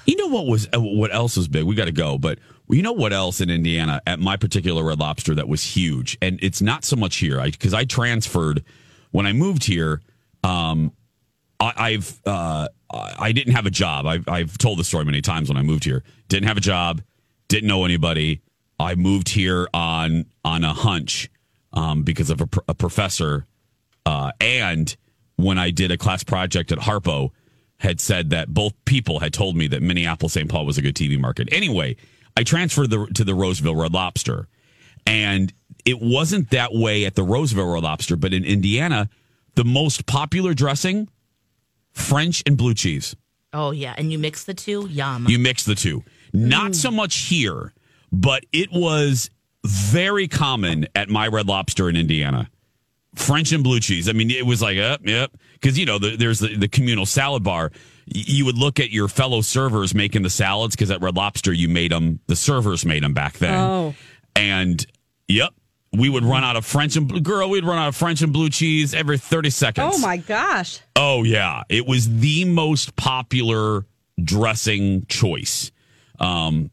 You 0.06 0.16
know 0.16 0.28
what 0.28 0.46
was 0.46 0.68
uh, 0.74 0.80
what 0.80 1.14
else 1.14 1.36
was 1.36 1.48
big? 1.48 1.64
We 1.64 1.74
got 1.74 1.86
to 1.86 1.92
go, 1.92 2.18
but 2.18 2.38
you 2.68 2.82
know 2.82 2.92
what 2.92 3.12
else 3.12 3.40
in 3.40 3.50
Indiana 3.50 4.00
at 4.06 4.18
my 4.18 4.36
particular 4.36 4.82
Red 4.82 4.98
Lobster 4.98 5.34
that 5.34 5.48
was 5.48 5.62
huge, 5.62 6.18
and 6.20 6.38
it's 6.42 6.60
not 6.60 6.84
so 6.84 6.96
much 6.96 7.16
here 7.16 7.42
because 7.42 7.74
I, 7.74 7.84
transferred 7.84 8.64
when 9.10 9.26
I 9.26 9.32
moved 9.32 9.64
here. 9.64 10.00
Um, 10.44 10.92
I, 11.60 11.72
I've 11.76 12.20
uh, 12.26 12.68
I 12.92 13.14
I 13.18 13.32
didn't 13.32 13.54
have 13.54 13.66
a 13.66 13.70
job. 13.70 14.06
I've 14.06 14.28
I've 14.28 14.58
told 14.58 14.78
the 14.78 14.84
story 14.84 15.04
many 15.04 15.20
times 15.20 15.48
when 15.48 15.58
I 15.58 15.62
moved 15.62 15.84
here. 15.84 16.02
Didn't 16.28 16.48
have 16.48 16.56
a 16.56 16.62
job. 16.62 17.02
Didn't 17.48 17.68
know 17.68 17.84
anybody. 17.84 18.42
I 18.78 18.94
moved 18.94 19.28
here 19.28 19.68
on 19.74 20.26
on 20.44 20.64
a 20.64 20.72
hunch 20.72 21.30
um, 21.72 22.02
because 22.02 22.30
of 22.30 22.40
a, 22.40 22.46
pr- 22.46 22.60
a 22.68 22.74
professor 22.74 23.46
uh, 24.08 24.32
and 24.40 24.96
when 25.36 25.58
I 25.58 25.70
did 25.70 25.90
a 25.90 25.98
class 25.98 26.24
project 26.24 26.72
at 26.72 26.78
Harpo, 26.78 27.30
had 27.78 28.00
said 28.00 28.30
that 28.30 28.52
both 28.52 28.72
people 28.84 29.20
had 29.20 29.32
told 29.32 29.56
me 29.56 29.68
that 29.68 29.82
Minneapolis 29.82 30.32
St. 30.32 30.48
Paul 30.48 30.66
was 30.66 30.78
a 30.78 30.82
good 30.82 30.96
TV 30.96 31.18
market. 31.18 31.48
Anyway, 31.52 31.96
I 32.36 32.42
transferred 32.42 32.90
the, 32.90 33.06
to 33.14 33.24
the 33.24 33.34
Roseville 33.34 33.76
Red 33.76 33.92
Lobster, 33.92 34.48
and 35.06 35.52
it 35.84 36.00
wasn't 36.00 36.50
that 36.50 36.74
way 36.74 37.04
at 37.04 37.14
the 37.14 37.22
Roseville 37.22 37.72
Red 37.72 37.82
Lobster, 37.82 38.16
but 38.16 38.32
in 38.34 38.44
Indiana, 38.44 39.08
the 39.54 39.64
most 39.64 40.06
popular 40.06 40.54
dressing, 40.54 41.08
French 41.92 42.42
and 42.46 42.56
blue 42.56 42.74
cheese. 42.74 43.16
Oh 43.52 43.70
yeah, 43.70 43.94
and 43.96 44.12
you 44.12 44.18
mix 44.18 44.44
the 44.44 44.54
two. 44.54 44.86
Yum. 44.88 45.26
You 45.28 45.38
mix 45.38 45.64
the 45.64 45.74
two. 45.74 46.04
Not 46.32 46.72
mm. 46.72 46.74
so 46.74 46.90
much 46.90 47.16
here, 47.16 47.72
but 48.12 48.44
it 48.52 48.70
was 48.70 49.30
very 49.64 50.28
common 50.28 50.86
at 50.94 51.08
my 51.08 51.26
Red 51.28 51.46
Lobster 51.46 51.88
in 51.88 51.96
Indiana. 51.96 52.50
French 53.18 53.52
and 53.52 53.64
blue 53.64 53.80
cheese. 53.80 54.08
I 54.08 54.12
mean, 54.12 54.30
it 54.30 54.46
was 54.46 54.62
like, 54.62 54.76
yep, 54.76 55.00
yep. 55.04 55.32
Because, 55.54 55.78
you 55.78 55.86
know, 55.86 55.98
the, 55.98 56.16
there's 56.16 56.38
the, 56.38 56.56
the 56.56 56.68
communal 56.68 57.06
salad 57.06 57.42
bar. 57.42 57.72
You 58.06 58.44
would 58.46 58.56
look 58.56 58.80
at 58.80 58.90
your 58.90 59.08
fellow 59.08 59.40
servers 59.40 59.94
making 59.94 60.22
the 60.22 60.30
salads 60.30 60.74
because 60.74 60.90
at 60.90 61.02
Red 61.02 61.16
Lobster, 61.16 61.52
you 61.52 61.68
made 61.68 61.90
them, 61.90 62.20
the 62.26 62.36
servers 62.36 62.84
made 62.86 63.02
them 63.02 63.12
back 63.12 63.34
then. 63.34 63.54
Oh. 63.54 63.94
And, 64.34 64.84
yep, 65.26 65.52
we 65.92 66.08
would 66.08 66.24
run 66.24 66.44
out 66.44 66.56
of 66.56 66.64
French 66.64 66.96
and 66.96 67.08
blue, 67.08 67.20
girl, 67.20 67.50
we'd 67.50 67.64
run 67.64 67.78
out 67.78 67.88
of 67.88 67.96
French 67.96 68.22
and 68.22 68.32
blue 68.32 68.50
cheese 68.50 68.94
every 68.94 69.18
30 69.18 69.50
seconds. 69.50 69.94
Oh 69.96 69.98
my 69.98 70.18
gosh. 70.18 70.80
Oh 70.96 71.24
yeah, 71.24 71.62
it 71.68 71.86
was 71.86 72.20
the 72.20 72.44
most 72.44 72.94
popular 72.96 73.86
dressing 74.22 75.06
choice. 75.06 75.70
Um, 76.20 76.70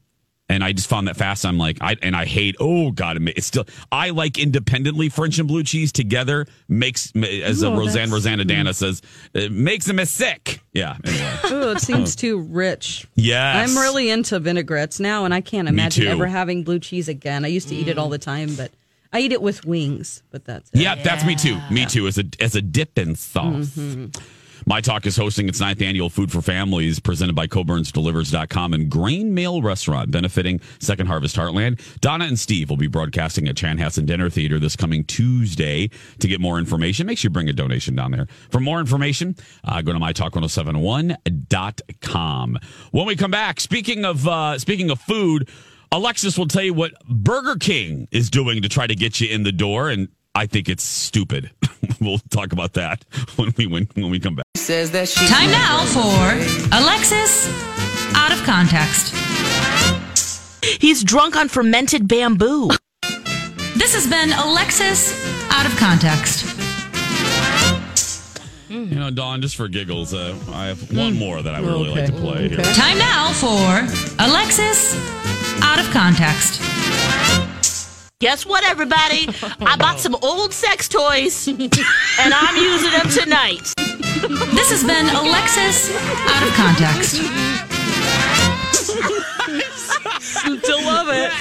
and 0.47 0.63
I 0.63 0.73
just 0.73 0.87
found 0.87 1.07
that 1.07 1.17
fast. 1.17 1.45
I'm 1.45 1.57
like, 1.57 1.77
I 1.81 1.95
and 2.01 2.15
I 2.15 2.25
hate. 2.25 2.55
Oh 2.59 2.91
God, 2.91 3.17
it's 3.29 3.47
still. 3.47 3.65
I 3.91 4.11
like 4.11 4.37
independently 4.37 5.09
French 5.09 5.39
and 5.39 5.47
blue 5.47 5.63
cheese 5.63 5.91
together 5.91 6.45
makes 6.67 7.11
as 7.15 7.63
Ooh, 7.63 7.75
Roseanne 7.75 8.09
Roseannadanna 8.09 8.75
says, 8.75 9.01
it 9.33 9.51
makes 9.51 9.85
them 9.85 10.03
sick. 10.05 10.61
Yeah. 10.73 10.97
Anyway. 11.03 11.31
Oh, 11.45 11.71
it 11.71 11.81
seems 11.81 12.15
too 12.15 12.39
rich. 12.39 13.07
Yes. 13.15 13.69
I'm 13.69 13.81
really 13.81 14.09
into 14.09 14.39
vinaigrettes 14.39 14.99
now, 14.99 15.25
and 15.25 15.33
I 15.33 15.41
can't 15.41 15.67
imagine 15.67 16.07
ever 16.07 16.27
having 16.27 16.63
blue 16.63 16.79
cheese 16.79 17.07
again. 17.09 17.45
I 17.45 17.47
used 17.47 17.69
to 17.69 17.75
eat 17.75 17.87
it 17.87 17.97
all 17.97 18.09
the 18.09 18.17
time, 18.17 18.55
but 18.55 18.71
I 19.11 19.19
eat 19.19 19.31
it 19.31 19.41
with 19.41 19.65
wings. 19.65 20.21
But 20.29 20.45
that's 20.45 20.69
it. 20.71 20.81
Yeah, 20.81 20.95
that's 20.95 21.25
me 21.25 21.35
too. 21.35 21.59
Me 21.71 21.85
too. 21.85 22.07
As 22.07 22.17
a 22.17 22.25
as 22.39 22.55
a 22.55 22.61
dipping 22.61 23.15
sauce. 23.15 23.75
Mm-hmm. 23.75 24.21
My 24.67 24.81
Talk 24.81 25.05
is 25.05 25.15
hosting 25.15 25.47
its 25.47 25.59
ninth 25.59 25.79
annual 25.83 26.09
Food 26.09 26.31
for 26.31 26.41
Families 26.41 26.99
presented 26.99 27.35
by 27.35 27.45
Coborn'sDelivers.com 27.45 28.73
and 28.73 28.89
Grain 28.89 29.35
Mill 29.35 29.61
Restaurant 29.61 30.09
benefiting 30.09 30.59
Second 30.79 31.05
Harvest 31.05 31.35
Heartland. 31.35 31.79
Donna 32.01 32.25
and 32.25 32.39
Steve 32.39 32.71
will 32.71 32.77
be 32.77 32.87
broadcasting 32.87 33.47
at 33.47 33.53
Chanhassen 33.53 34.07
Dinner 34.07 34.27
Theater 34.27 34.57
this 34.57 34.75
coming 34.75 35.03
Tuesday. 35.03 35.91
To 36.17 36.27
get 36.27 36.41
more 36.41 36.57
information, 36.57 37.05
make 37.05 37.19
sure 37.19 37.29
you 37.29 37.33
bring 37.33 37.47
a 37.47 37.53
donation 37.53 37.95
down 37.95 38.09
there. 38.09 38.25
For 38.49 38.59
more 38.59 38.79
information, 38.79 39.35
uh, 39.65 39.83
go 39.83 39.93
to 39.93 39.99
mytalk1071.com. 39.99 42.59
When 42.89 43.05
we 43.05 43.15
come 43.15 43.31
back, 43.31 43.59
speaking 43.59 44.03
of 44.03 44.27
uh, 44.27 44.57
speaking 44.57 44.89
of 44.89 44.99
food, 44.99 45.47
Alexis 45.91 46.39
will 46.39 46.47
tell 46.47 46.63
you 46.63 46.73
what 46.73 46.93
Burger 47.07 47.57
King 47.57 48.07
is 48.11 48.31
doing 48.31 48.63
to 48.63 48.69
try 48.69 48.87
to 48.87 48.95
get 48.95 49.21
you 49.21 49.29
in 49.29 49.43
the 49.43 49.51
door, 49.51 49.89
and 49.89 50.07
I 50.33 50.47
think 50.47 50.69
it's 50.69 50.83
stupid. 50.83 51.51
we'll 52.01 52.17
talk 52.31 52.51
about 52.51 52.73
that 52.73 53.05
when 53.35 53.53
we 53.57 53.67
when, 53.67 53.87
when 53.93 54.09
we 54.09 54.19
come 54.19 54.37
back. 54.37 54.44
Time 55.27 55.51
now 55.51 55.85
for 55.85 56.75
Alexis 56.75 57.47
out 58.15 58.31
of 58.31 58.41
context. 58.45 59.13
He's 60.81 61.03
drunk 61.03 61.35
on 61.35 61.49
fermented 61.49 62.07
bamboo. 62.07 62.69
This 63.75 63.93
has 63.93 64.07
been 64.07 64.31
Alexis 64.33 65.13
out 65.51 65.67
of 65.67 65.75
context. 65.77 66.57
You 68.69 68.99
know, 68.99 69.11
Dawn, 69.11 69.39
just 69.41 69.55
for 69.55 69.67
giggles, 69.67 70.15
uh, 70.15 70.35
I 70.51 70.65
have 70.65 70.91
one 70.97 71.13
more 71.13 71.43
that 71.43 71.53
I 71.53 71.61
would 71.61 71.69
really 71.69 71.89
like 71.89 72.07
to 72.07 72.13
play 72.13 72.49
here. 72.49 72.57
Time 72.73 72.97
now 72.97 73.31
for 73.33 73.85
Alexis 74.17 74.95
out 75.61 75.77
of 75.79 75.85
context. 75.91 76.59
Guess 78.19 78.47
what, 78.47 78.63
everybody? 78.63 79.27
I 79.61 79.75
bought 79.77 79.99
some 79.99 80.15
old 80.23 80.53
sex 80.53 80.89
toys, 80.89 81.47
and 81.47 81.69
I'm 82.33 82.55
using 82.55 82.91
them 82.91 83.09
tonight. 83.09 83.84
This 84.27 84.71
has 84.71 84.83
been 84.83 85.07
Alexis 85.09 85.91
out 85.93 86.41
of 86.41 86.51
context. 86.55 87.17
Still 90.63 90.83
love 90.83 91.09
it. 91.11 91.31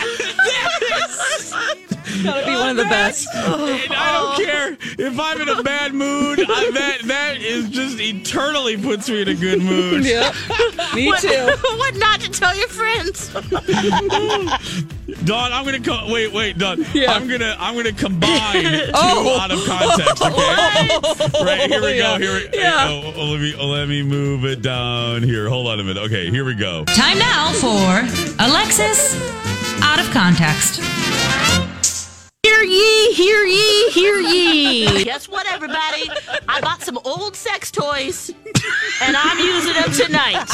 Gotta 2.25 2.47
be 2.47 2.53
one 2.55 2.71
of 2.71 2.77
the 2.77 2.85
best. 2.85 3.29
Oh, 3.35 3.67
and 3.67 3.93
I 3.93 4.13
don't 4.13 4.33
oh. 4.33 4.45
care 4.45 4.77
if 5.07 5.21
I'm 5.21 5.41
in 5.41 5.49
a 5.49 5.63
bad 5.63 5.93
mood. 5.95 6.41
I, 6.41 6.71
that 6.73 6.99
that 7.05 7.37
is 7.43 7.69
just 7.69 8.01
eternally 8.01 8.77
puts 8.77 9.09
me 9.09 9.23
in 9.23 9.29
a 9.29 9.35
good 9.35 9.61
mood. 9.63 10.05
Yep. 10.15 10.35
Me 10.95 11.13
too. 11.19 11.29
what 11.77 11.97
not 11.97 12.21
to 12.21 12.31
tell 12.31 12.55
your 12.57 12.69
friends? 12.69 13.29
Dawn, 15.25 15.53
I'm 15.53 15.65
gonna 15.65 15.81
co- 15.81 16.11
wait, 16.13 16.33
wait, 16.33 16.59
Dawn. 16.59 16.85
Yeah. 16.95 17.13
I'm 17.13 17.27
gonna 17.29 17.57
I'm 17.59 17.75
gonna 17.77 17.93
combine 17.93 18.63
two 18.63 18.91
Oh. 18.95 19.39
out 19.41 19.51
of 19.51 19.65
context. 19.65 20.23
Okay, 20.23 21.45
right 21.45 21.71
here 21.71 21.83
we 21.83 21.97
go. 21.99 22.19
Here, 22.19 22.33
we, 22.35 22.59
Yeah. 22.59 22.89
Oh, 22.89 23.03
oh, 23.07 23.13
oh, 23.17 23.25
let 23.33 23.41
me 23.41 23.55
let 23.57 23.89
me 23.89 24.03
move 24.03 24.45
it 24.45 24.63
down 24.63 25.23
here. 25.23 25.49
Hold 25.49 25.67
on 25.69 25.81
a 25.81 25.85
minute. 25.85 26.03
Okay, 26.05 26.31
here 26.31 26.45
we 26.45 26.55
go. 26.55 26.85
Time 26.87 27.19
now 27.19 27.53
for 27.53 28.01
Alexis 28.45 29.15
Out 29.83 30.01
of 30.01 30.11
Context. 30.13 30.81
Hear 32.55 32.63
ye, 32.63 33.13
hear 33.15 33.45
ye, 33.45 33.91
hear 33.91 34.21
ye. 34.21 35.05
Guess 35.11 35.29
what, 35.29 35.45
everybody? 35.51 36.09
I 36.49 36.61
bought 36.61 36.83
some 36.83 37.01
old 37.05 37.35
sex 37.35 37.73
toys 37.73 38.31
and 39.03 39.17
I'm 39.17 39.41
using 39.41 39.73
them 39.75 39.91
tonight. 39.91 40.47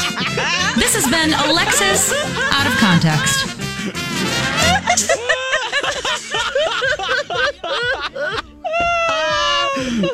This 0.77 0.95
has 0.95 1.05
been 1.07 1.31
Alexis 1.47 2.11
Out 2.51 2.65
of 2.65 2.73
Context. 2.79 3.45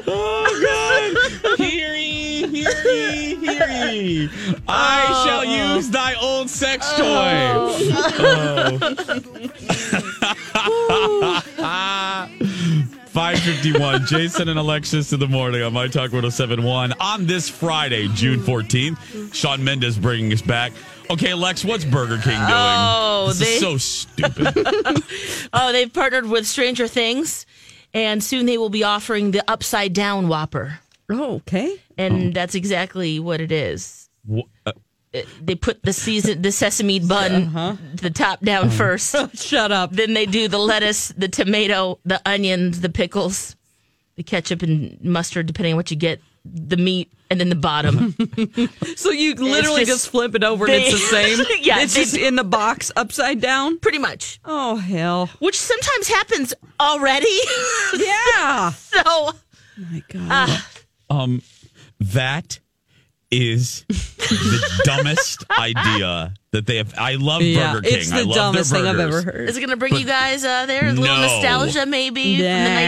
oh, 0.08 1.16
God. 1.48 1.58
Hear 1.58 1.96
ye, 1.96 2.48
hear 2.48 2.84
ye, 2.84 3.36
hear 3.38 3.70
ye. 3.70 4.30
I 4.68 5.08
oh. 5.10 5.26
shall 5.26 5.46
use 5.46 5.90
thy 5.90 6.16
old 6.16 6.50
sex 6.50 6.86
toy. 6.98 7.32
Oh. 7.56 7.78
oh. 9.00 10.14
551, 13.18 14.06
Jason 14.06 14.50
and 14.50 14.60
Alexis 14.60 15.14
in 15.14 15.20
the 15.20 15.28
morning 15.28 15.64
on 15.64 15.74
My 15.74 15.88
Talk 15.88 16.12
1071 16.12 16.94
on 17.00 17.26
this 17.26 17.50
Friday, 17.50 18.08
June 18.10 18.40
14th. 18.40 19.34
Shawn 19.34 19.64
Mendes 19.64 19.98
bringing 19.98 20.32
us 20.34 20.42
back. 20.42 20.72
Okay, 21.10 21.34
Lex, 21.34 21.64
what's 21.64 21.86
Burger 21.86 22.18
King 22.18 22.38
doing? 22.38 22.50
Oh, 22.50 23.28
this 23.30 23.40
they... 23.40 23.60
so 23.60 23.78
stupid. 23.78 24.54
oh, 25.54 25.72
they've 25.72 25.92
partnered 25.92 26.28
with 26.28 26.46
Stranger 26.46 26.88
Things, 26.88 27.46
and 27.94 28.24
soon 28.24 28.46
they 28.46 28.58
will 28.58 28.70
be 28.70 28.84
offering 28.84 29.32
the 29.32 29.44
upside 29.50 29.94
down 29.94 30.28
Whopper. 30.28 30.80
Oh, 31.10 31.36
okay. 31.36 31.82
And 31.98 32.28
oh. 32.28 32.32
that's 32.32 32.56
exactly 32.56 33.20
what 33.20 33.40
it 33.40 33.52
is. 33.52 34.10
What? 34.26 34.46
Uh, 34.66 34.74
uh, 35.14 35.22
they 35.42 35.56
put 35.56 35.84
the 35.84 35.94
season, 35.94 36.42
the 36.42 36.52
sesame 36.52 37.00
bun, 37.00 37.32
uh-huh. 37.32 37.76
the 37.96 38.10
top 38.10 38.42
down 38.42 38.68
uh-huh. 38.68 38.78
first. 38.78 39.16
Shut 39.36 39.72
up. 39.72 39.92
Then 39.92 40.14
they 40.14 40.26
do 40.26 40.48
the 40.48 40.58
lettuce, 40.58 41.10
the 41.10 41.30
tomato, 41.30 42.00
the 42.04 42.22
onions, 42.26 42.82
the 42.82 42.90
pickles, 42.90 43.56
the 44.16 44.24
ketchup 44.24 44.62
and 44.64 45.02
mustard, 45.04 45.46
depending 45.46 45.74
on 45.74 45.78
what 45.78 45.92
you 45.92 45.98
get, 45.98 46.20
the 46.44 46.78
meat, 46.78 47.12
and 47.30 47.40
then 47.40 47.50
the 47.50 47.56
bottom. 47.56 48.16
So 48.96 49.12
you 49.12 49.36
literally 49.36 49.86
just- 49.86 50.04
just, 50.04 50.10
flip 50.10 50.34
it 50.36 50.44
over 50.44 50.66
and 50.66 50.74
it's 50.74 50.92
the 50.92 50.98
same? 50.98 51.46
Yeah, 51.62 51.82
It's 51.82 51.94
they- 51.94 52.02
just 52.02 52.18
in 52.18 52.36
the 52.36 52.44
box 52.44 52.92
upside 52.96 53.42
down? 53.42 53.80
Pretty 53.80 54.00
much. 54.00 54.40
Oh, 54.44 54.76
hell. 54.76 55.28
Which 55.40 55.58
sometimes 55.58 56.08
happens 56.08 56.54
already. 56.80 57.38
Yeah. 57.96 58.72
so 58.72 59.34
my 59.78 60.04
uh, 60.10 60.48
God. 60.48 60.62
Um, 61.10 61.42
that 62.00 62.60
is 63.30 63.84
the 63.90 64.82
dumbest 64.86 65.44
idea 65.52 66.34
that 66.52 66.66
they 66.66 66.78
have. 66.78 66.94
I 66.98 67.16
love 67.16 67.42
yeah, 67.42 67.74
Burger 67.74 67.90
King. 67.90 68.00
it's 68.00 68.12
I 68.12 68.20
the 68.22 68.26
love 68.28 68.36
dumbest 68.36 68.72
their 68.72 68.80
thing 68.82 68.90
I've 68.90 68.96
burgers. 68.98 69.16
ever 69.28 69.32
heard. 69.38 69.50
is 69.50 69.58
it 69.58 69.60
going 69.60 69.70
to 69.72 69.78
bring 69.78 69.96
you 69.96 70.06
guys 70.06 70.44
uh, 70.46 70.66
there? 70.66 70.86
A 70.88 70.94
little 70.94 71.04
No. 71.06 71.22
nostalgia, 71.22 71.86
maybe, 71.86 72.38
Nah. 72.38 72.44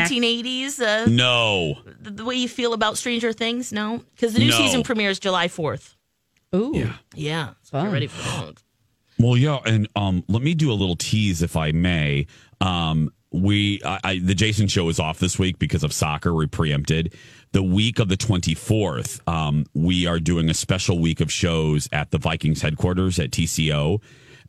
from 0.05 0.15
the 0.15 0.19
1980s? 0.21 0.79
Uh, 0.81 1.09
No, 1.09 1.77
the, 2.01 2.11
the 2.11 2.23
way 2.25 2.35
you 2.35 2.47
feel 2.47 2.73
about 2.73 2.97
Stranger 2.97 3.33
Things? 3.33 3.73
No? 3.73 4.01
Because 4.15 4.33
the 4.33 4.39
new 4.39 4.49
No. 4.51 4.57
season 4.57 4.83
premieres 4.83 5.19
July 5.19 5.47
4th. 5.47 5.95
Ooh. 6.55 6.71
Yeah. 6.73 6.93
Yeah. 7.15 7.49
So 7.63 7.71
Fun. 7.71 7.85
get 7.87 7.93
ready 7.93 8.07
for 8.07 8.21
that. 8.45 8.55
Well, 9.19 9.35
yeah, 9.35 9.59
and 9.65 9.87
um, 9.97 10.23
let 10.29 10.41
me 10.41 10.53
do 10.53 10.71
a 10.71 10.73
little 10.73 10.95
tease, 10.95 11.41
if 11.41 11.57
I 11.57 11.73
may. 11.73 12.25
Um, 12.61 13.11
we, 13.31 13.81
I, 13.85 13.99
I, 14.03 14.19
the 14.19 14.33
Jason 14.33 14.67
show 14.69 14.87
is 14.89 14.99
off 14.99 15.19
this 15.19 15.37
week 15.37 15.59
because 15.59 15.83
of 15.83 15.91
soccer. 15.93 16.33
We 16.33 16.47
preempted 16.47 17.13
the 17.51 17.63
week 17.63 17.99
of 17.99 18.09
the 18.09 18.17
twenty 18.17 18.53
fourth. 18.53 19.27
Um, 19.27 19.65
we 19.73 20.05
are 20.07 20.19
doing 20.19 20.49
a 20.49 20.53
special 20.53 20.99
week 20.99 21.21
of 21.21 21.31
shows 21.31 21.89
at 21.91 22.11
the 22.11 22.17
Vikings 22.17 22.61
headquarters 22.61 23.19
at 23.19 23.31
TCO, 23.31 24.01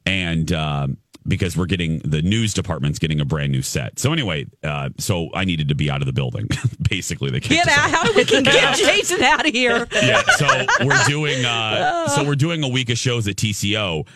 and 0.07 0.53
um, 0.53 0.97
because 1.27 1.57
we're 1.57 1.67
getting 1.67 1.99
the 2.01 2.23
news 2.23 2.55
department's 2.55 2.99
getting 2.99 3.21
a 3.21 3.25
brand 3.25 3.53
new 3.53 3.63
set. 3.63 3.99
So 3.99 4.13
anyway, 4.13 4.47
uh, 4.63 4.91
so 4.99 5.29
I 5.35 5.45
needed 5.45 5.69
to 5.69 5.75
be 5.75 5.91
out 5.91 6.01
of 6.01 6.07
the 6.07 6.13
building. 6.13 6.49
Basically, 6.89 7.31
they 7.31 7.41
Get 7.41 7.69
out. 7.69 7.91
How 7.91 8.05
do 8.05 8.13
we 8.15 8.25
can 8.25 8.43
get 8.43 8.77
Jason 8.79 9.23
out 9.23 9.47
of 9.47 9.53
here? 9.53 9.87
yeah, 9.93 10.23
so 10.37 10.47
we're 10.85 11.05
doing 11.07 11.45
uh 11.45 12.09
so 12.09 12.25
we're 12.25 12.35
doing 12.37 12.63
a 12.65 12.69
week 12.69 12.91
of 12.91 12.99
shows 12.99 13.29
at 13.29 13.37
TCO 13.37 14.07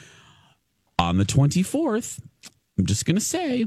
on 0.99 1.19
the 1.19 1.25
24th. 1.25 2.21
I'm 2.79 2.87
just 2.87 3.05
going 3.05 3.17
to 3.17 3.21
say 3.21 3.67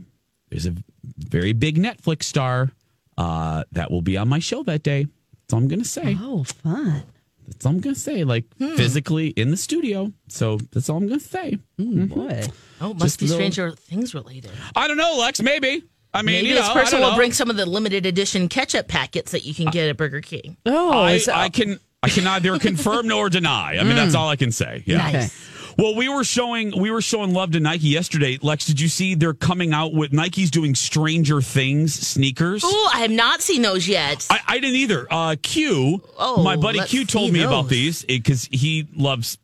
there's 0.50 0.66
a 0.66 0.76
very 1.18 1.54
big 1.54 1.78
Netflix 1.78 2.24
star 2.24 2.72
uh 3.18 3.64
that 3.72 3.92
will 3.92 4.02
be 4.02 4.18
on 4.18 4.28
my 4.30 4.40
show 4.40 4.64
that 4.64 4.84
day. 4.84 5.08
That's 5.48 5.54
all 5.54 5.60
I'm 5.60 5.68
going 5.68 5.82
to 5.82 5.88
say. 5.88 6.18
Oh, 6.20 6.44
fun. 6.44 7.04
That's 7.48 7.66
all 7.66 7.72
I'm 7.72 7.80
going 7.80 7.96
to 7.96 8.00
say 8.00 8.24
like 8.24 8.46
hmm. 8.58 8.76
physically 8.76 9.28
in 9.30 9.52
the 9.52 9.58
studio. 9.58 10.12
So 10.28 10.58
that's 10.72 10.90
all 10.90 10.98
I'm 10.98 11.08
going 11.08 11.20
to 11.20 11.26
say. 11.26 11.58
Hmm, 11.78 11.84
mm-hmm. 11.84 12.06
Boy. 12.08 12.44
Oh, 12.82 12.94
must 12.94 13.02
Just 13.02 13.20
be 13.20 13.26
little- 13.28 13.38
Stranger 13.38 13.72
Things 13.72 14.14
related. 14.14 14.52
I 14.76 14.88
don't 14.88 14.98
know, 14.98 15.16
Lex, 15.18 15.42
maybe. 15.42 15.84
I 16.14 16.22
mean, 16.22 16.36
Maybe 16.36 16.48
you 16.48 16.56
this 16.56 16.66
know, 16.66 16.74
I 16.74 16.84
person 16.84 17.00
will 17.00 17.12
know. 17.12 17.16
bring 17.16 17.32
some 17.32 17.50
of 17.50 17.58
the 17.58 17.66
limited 17.66 18.06
edition 18.06 18.50
ketchup 18.50 18.88
packets 18.88 19.32
that 19.34 19.46
you 19.46 19.54
can 19.54 19.68
get 19.68 19.90
at 19.90 19.98
Burger 19.98 20.22
King. 20.22 20.58
Oh, 20.66 20.92
I, 20.92 21.14
is- 21.14 21.30
I 21.30 21.50
can 21.50 21.80
I 22.04 22.10
can 22.10 22.24
neither 22.24 22.58
confirm 22.60 23.08
nor 23.08 23.30
deny. 23.30 23.78
I 23.78 23.84
mean, 23.84 23.92
hmm. 23.92 23.98
that's 23.98 24.16
all 24.16 24.30
I 24.30 24.36
can 24.36 24.52
say. 24.52 24.84
Yeah. 24.86 24.98
Nice. 24.98 25.57
Well, 25.78 25.96
we 25.96 26.10
were 26.10 26.24
showing 26.24 26.80
we 26.80 26.90
were 26.90 27.02
showing 27.02 27.34
love 27.34 27.52
to 27.52 27.60
Nike 27.60 27.90
yesterday. 27.90 28.40
Lex, 28.42 28.66
did 28.66 28.80
you 28.82 28.88
see 28.88 29.14
they're 29.14 29.34
coming 29.36 29.74
out 29.74 29.94
with 29.94 30.12
Nike's 30.12 30.50
doing 30.50 30.74
Stranger 30.74 31.40
Things 31.42 31.94
sneakers? 31.94 32.64
Oh, 32.66 32.92
I 32.94 33.00
have 33.02 33.12
not 33.12 33.42
seen 33.42 33.62
those 33.62 33.88
yet. 33.88 34.26
I, 34.30 34.40
I 34.48 34.60
didn't 34.60 34.76
either. 34.78 35.08
Uh, 35.10 35.36
Q, 35.42 36.02
Oh, 36.18 36.42
my 36.44 36.56
buddy 36.56 36.80
Q 36.82 37.06
told 37.06 37.32
me 37.32 37.44
about 37.44 37.70
these 37.70 38.04
because 38.04 38.46
he 38.52 38.88
loves 38.96 39.38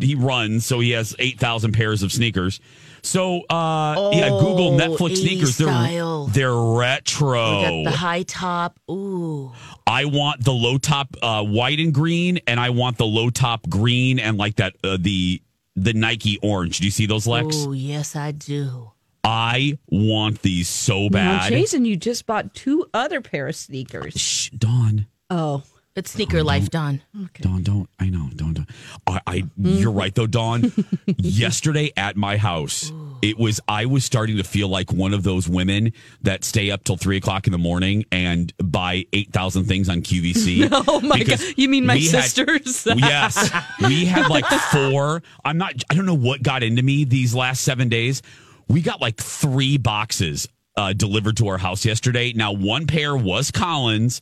he 0.00 0.14
runs, 0.14 0.66
so 0.66 0.80
he 0.80 0.90
has 0.90 1.14
eight 1.18 1.38
thousand 1.38 1.72
pairs 1.72 2.02
of 2.02 2.12
sneakers. 2.12 2.60
So 3.02 3.40
uh, 3.50 4.10
yeah, 4.12 4.28
Google 4.30 4.68
Oh, 4.74 4.78
Netflix 4.78 5.10
80s 5.12 5.16
sneakers. 5.18 5.56
They're 5.58 5.68
style. 5.68 6.26
they're 6.26 6.54
retro. 6.54 7.58
We 7.58 7.84
got 7.84 7.90
the 7.92 7.96
high 7.96 8.22
top. 8.24 8.78
Ooh. 8.90 9.52
I 9.86 10.04
want 10.04 10.44
the 10.44 10.52
low 10.52 10.78
top 10.78 11.16
uh, 11.22 11.42
white 11.44 11.78
and 11.78 11.92
green, 11.94 12.40
and 12.46 12.58
I 12.60 12.70
want 12.70 12.98
the 12.98 13.06
low 13.06 13.30
top 13.30 13.68
green 13.68 14.18
and 14.18 14.36
like 14.36 14.56
that 14.56 14.74
uh, 14.84 14.98
the 15.00 15.40
the 15.76 15.92
Nike 15.94 16.38
orange. 16.42 16.78
Do 16.78 16.84
you 16.84 16.90
see 16.90 17.06
those, 17.06 17.26
Lex? 17.26 17.54
Oh, 17.58 17.72
yes, 17.72 18.16
I 18.16 18.32
do. 18.32 18.90
I 19.24 19.78
want 19.88 20.42
these 20.42 20.68
so 20.68 21.02
Now, 21.04 21.08
bad. 21.08 21.48
Jason, 21.50 21.84
you 21.84 21.96
just 21.96 22.26
bought 22.26 22.54
two 22.54 22.86
other 22.94 23.20
pair 23.20 23.46
of 23.48 23.56
sneakers. 23.56 24.14
Shh, 24.14 24.50
Dawn, 24.50 25.06
Oh. 25.30 25.62
It's 25.98 26.12
sneaker 26.12 26.44
life, 26.44 26.70
Don. 26.70 27.02
Dawn, 27.40 27.62
don't. 27.64 27.90
I 27.98 28.08
know, 28.08 28.30
Dawn, 28.36 28.54
Dawn. 28.54 28.66
I, 29.06 29.20
I 29.26 29.44
you're 29.56 29.90
right 29.90 30.14
though, 30.14 30.28
Don. 30.28 30.72
Yesterday 31.18 31.90
at 31.96 32.16
my 32.16 32.36
house, 32.36 32.92
it 33.20 33.36
was. 33.36 33.60
I 33.66 33.86
was 33.86 34.04
starting 34.04 34.36
to 34.36 34.44
feel 34.44 34.68
like 34.68 34.92
one 34.92 35.12
of 35.12 35.24
those 35.24 35.48
women 35.48 35.92
that 36.22 36.44
stay 36.44 36.70
up 36.70 36.84
till 36.84 36.96
three 36.96 37.16
o'clock 37.16 37.48
in 37.48 37.52
the 37.52 37.58
morning 37.58 38.04
and 38.12 38.52
buy 38.62 39.06
eight 39.12 39.32
thousand 39.32 39.64
things 39.64 39.88
on 39.88 40.02
QVC. 40.02 40.68
Oh 40.86 41.00
my 41.00 41.22
god! 41.24 41.40
You 41.56 41.68
mean 41.68 41.84
my 41.84 41.94
we 41.94 42.06
had- 42.06 42.24
sisters? 42.24 42.86
yes, 42.96 43.50
we 43.80 44.04
had 44.04 44.28
like 44.30 44.46
four. 44.46 45.22
I'm 45.44 45.58
not. 45.58 45.74
I 45.90 45.94
don't 45.94 46.06
know 46.06 46.14
what 46.14 46.44
got 46.44 46.62
into 46.62 46.82
me 46.82 47.02
these 47.04 47.34
last 47.34 47.62
seven 47.62 47.88
days. 47.88 48.22
We 48.68 48.82
got 48.82 49.00
like 49.00 49.16
three 49.16 49.78
boxes 49.78 50.46
uh, 50.76 50.92
delivered 50.92 51.38
to 51.38 51.48
our 51.48 51.58
house 51.58 51.84
yesterday. 51.84 52.32
Now, 52.34 52.52
one 52.52 52.86
pair 52.86 53.16
was 53.16 53.50
Collins, 53.50 54.20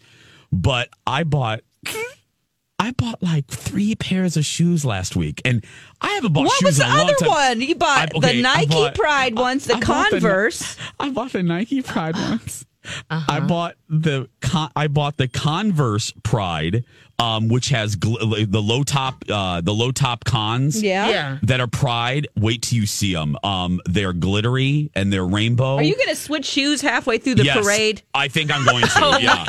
but 0.50 0.88
I 1.06 1.24
bought. 1.24 1.60
I 2.78 2.90
bought 2.92 3.22
like 3.22 3.46
three 3.48 3.94
pairs 3.94 4.36
of 4.36 4.44
shoes 4.44 4.84
last 4.84 5.16
week, 5.16 5.40
and 5.44 5.64
I 6.00 6.08
haven't 6.10 6.32
bought 6.34 6.44
what 6.44 6.52
shoes 6.52 6.78
What 6.78 6.88
was 6.88 6.96
the 6.96 7.02
other 7.02 7.14
time. 7.14 7.28
one? 7.28 7.60
You 7.62 7.74
bought 7.74 8.12
I- 8.14 8.16
okay, 8.18 8.36
the 8.36 8.42
Nike 8.42 8.66
bought- 8.68 8.94
Pride 8.94 9.34
ones, 9.36 9.64
the 9.64 9.74
I 9.76 9.80
bought 9.80 10.10
the 10.10 10.20
Converse. 10.20 10.76
I 11.00 11.10
bought 11.10 11.32
the 11.32 11.42
Nike 11.42 11.82
Pride 11.82 12.14
ones. 12.16 12.64
Uh-huh. 13.10 13.32
I 13.32 13.40
bought 13.40 13.74
the 13.88 14.28
con- 14.40 14.70
I 14.76 14.88
bought 14.88 15.16
the 15.16 15.28
Converse 15.28 16.12
Pride, 16.22 16.84
um, 17.18 17.48
which 17.48 17.68
has 17.70 17.96
gl- 17.96 18.50
the 18.50 18.62
low 18.62 18.82
top 18.82 19.24
uh, 19.30 19.60
the 19.60 19.72
low 19.72 19.92
top 19.92 20.24
cons. 20.24 20.82
yeah. 20.82 21.08
Yeah. 21.08 21.38
That 21.42 21.60
are 21.60 21.66
Pride. 21.66 22.28
Wait 22.36 22.62
till 22.62 22.78
you 22.78 22.86
see 22.86 23.14
them. 23.14 23.36
Um, 23.42 23.80
they're 23.86 24.12
glittery 24.12 24.90
and 24.94 25.12
they're 25.12 25.26
rainbow. 25.26 25.76
Are 25.76 25.82
you 25.82 25.94
going 25.96 26.08
to 26.08 26.16
switch 26.16 26.44
shoes 26.46 26.80
halfway 26.80 27.18
through 27.18 27.36
the 27.36 27.44
Yes, 27.44 27.64
parade? 27.64 28.02
I 28.14 28.28
think 28.28 28.50
I'm 28.54 28.64
going 28.64 28.82
to. 28.84 29.18
yeah. 29.20 29.44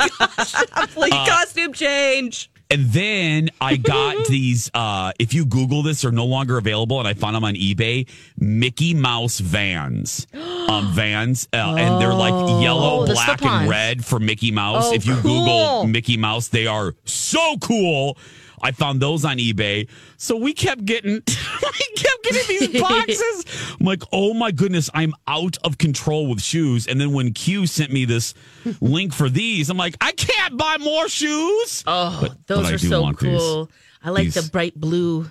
Please, 0.88 1.12
costume 1.12 1.72
change. 1.72 2.50
And 2.70 2.86
then 2.86 3.48
I 3.60 3.76
got 3.94 4.26
these. 4.26 4.70
Uh, 4.74 5.12
if 5.18 5.32
you 5.34 5.44
Google 5.46 5.82
this, 5.82 6.02
they're 6.02 6.12
no 6.12 6.26
longer 6.26 6.58
available, 6.58 6.98
and 6.98 7.08
I 7.08 7.14
found 7.14 7.34
them 7.36 7.44
on 7.44 7.54
eBay. 7.54 8.08
Mickey 8.38 8.94
Mouse 8.94 9.38
vans, 9.38 10.26
um, 10.34 10.92
vans, 10.92 11.48
uh, 11.52 11.74
and 11.78 12.00
they're 12.00 12.14
like 12.14 12.62
yellow, 12.62 13.02
Oh, 13.02 13.06
black, 13.06 13.42
and 13.42 13.68
red 13.68 14.04
for 14.04 14.18
Mickey 14.18 14.50
Mouse. 14.50 14.86
Oh, 14.86 14.94
if 14.94 15.06
you 15.06 15.14
cool. 15.16 15.44
Google 15.44 15.86
Mickey 15.86 16.16
Mouse, 16.16 16.48
they 16.48 16.66
are 16.66 16.94
so 17.04 17.56
cool. 17.58 18.18
I 18.62 18.72
found 18.72 19.00
those 19.00 19.24
on 19.24 19.38
eBay, 19.38 19.88
so 20.16 20.36
we 20.36 20.52
kept 20.54 20.84
getting, 20.84 21.12
we 21.62 21.86
kept 21.96 22.22
getting 22.24 22.58
these 22.72 22.80
boxes. 22.80 23.44
I'm 23.78 23.86
like, 23.86 24.02
oh 24.12 24.34
my 24.34 24.50
goodness, 24.50 24.90
I'm 24.94 25.14
out 25.26 25.56
of 25.64 25.78
control 25.78 26.28
with 26.28 26.42
shoes. 26.42 26.86
And 26.86 27.00
then 27.00 27.12
when 27.12 27.32
Q 27.32 27.66
sent 27.66 27.92
me 27.92 28.04
this 28.04 28.34
link 28.80 29.12
for 29.14 29.28
these, 29.28 29.70
I'm 29.70 29.76
like, 29.76 29.96
I 30.00 30.12
can't 30.12 30.56
buy 30.56 30.76
more 30.78 31.08
shoes. 31.08 31.84
Oh, 31.86 32.18
But- 32.20 32.46
those 32.46 32.64
but 32.66 32.74
are 32.74 32.78
so 32.78 33.02
want 33.02 33.18
these. 33.20 33.38
cool. 33.38 33.70
I 34.02 34.10
like 34.10 34.32
the 34.32 34.48
bright 34.52 34.74
blue 34.74 35.30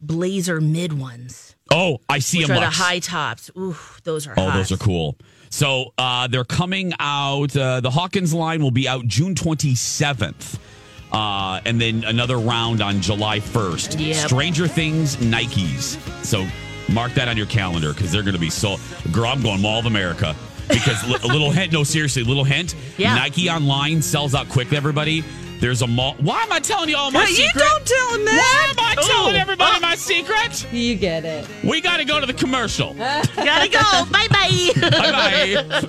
blazer 0.00 0.60
mid 0.60 0.98
ones, 0.98 1.54
Oh, 1.70 1.98
I 2.08 2.18
see 2.18 2.42
them. 2.42 2.56
are 2.56 2.60
the 2.60 2.70
high 2.70 2.98
tops. 2.98 3.50
Ooh, 3.56 3.76
those 4.02 4.26
are 4.26 4.34
Oh, 4.36 4.46
hot. 4.50 4.56
those 4.56 4.72
are 4.72 4.76
cool. 4.76 5.16
So 5.50 5.92
uh, 5.98 6.26
they're 6.26 6.44
coming 6.44 6.92
out. 6.98 7.56
Uh, 7.56 7.80
the 7.80 7.90
Hawkins 7.90 8.32
line 8.34 8.62
will 8.62 8.70
be 8.70 8.88
out 8.88 9.06
June 9.06 9.34
27th. 9.34 10.58
Uh, 11.12 11.60
and 11.64 11.80
then 11.80 12.04
another 12.04 12.38
round 12.38 12.80
on 12.80 13.00
July 13.00 13.40
1st. 13.40 13.98
Yep. 14.04 14.16
Stranger 14.28 14.68
Things 14.68 15.16
Nikes. 15.16 15.98
So 16.24 16.46
mark 16.92 17.12
that 17.14 17.26
on 17.28 17.36
your 17.36 17.46
calendar 17.46 17.92
because 17.92 18.12
they're 18.12 18.22
going 18.22 18.34
to 18.34 18.40
be 18.40 18.50
so. 18.50 18.76
Girl, 19.12 19.26
I'm 19.26 19.42
going 19.42 19.60
Mall 19.60 19.80
of 19.80 19.86
America. 19.86 20.36
Because 20.68 21.02
a 21.22 21.26
little 21.26 21.50
hint, 21.50 21.72
no, 21.72 21.82
seriously, 21.82 22.22
little 22.22 22.44
hint. 22.44 22.76
Yeah. 22.96 23.16
Nike 23.16 23.50
online 23.50 24.00
sells 24.02 24.36
out 24.36 24.48
quick, 24.48 24.72
everybody. 24.72 25.24
There's 25.58 25.82
a 25.82 25.86
mall. 25.86 26.14
Why 26.20 26.42
am 26.42 26.52
I 26.52 26.60
telling 26.60 26.88
you 26.88 26.96
all 26.96 27.10
my 27.10 27.24
secrets? 27.26 27.38
you 27.40 27.46
secret? 27.48 27.64
don't 27.68 27.86
tell 27.86 28.14
him 28.14 28.24
Why 28.24 28.66
am 28.70 28.74
I 28.78 28.94
telling 28.94 29.34
Oh. 29.34 29.38
everybody 29.38 29.80
my 29.80 29.94
secret? 29.96 30.72
You 30.72 30.94
get 30.94 31.24
it. 31.24 31.46
We 31.64 31.80
got 31.80 31.96
to 31.98 32.04
go 32.04 32.18
to 32.20 32.24
the 32.26 32.32
commercial. 32.34 32.94
Gotta 32.94 33.68
go. 33.68 34.04
bye 34.10 34.26
bye. 34.30 34.70
bye 34.80 35.10
bye. 35.82 35.88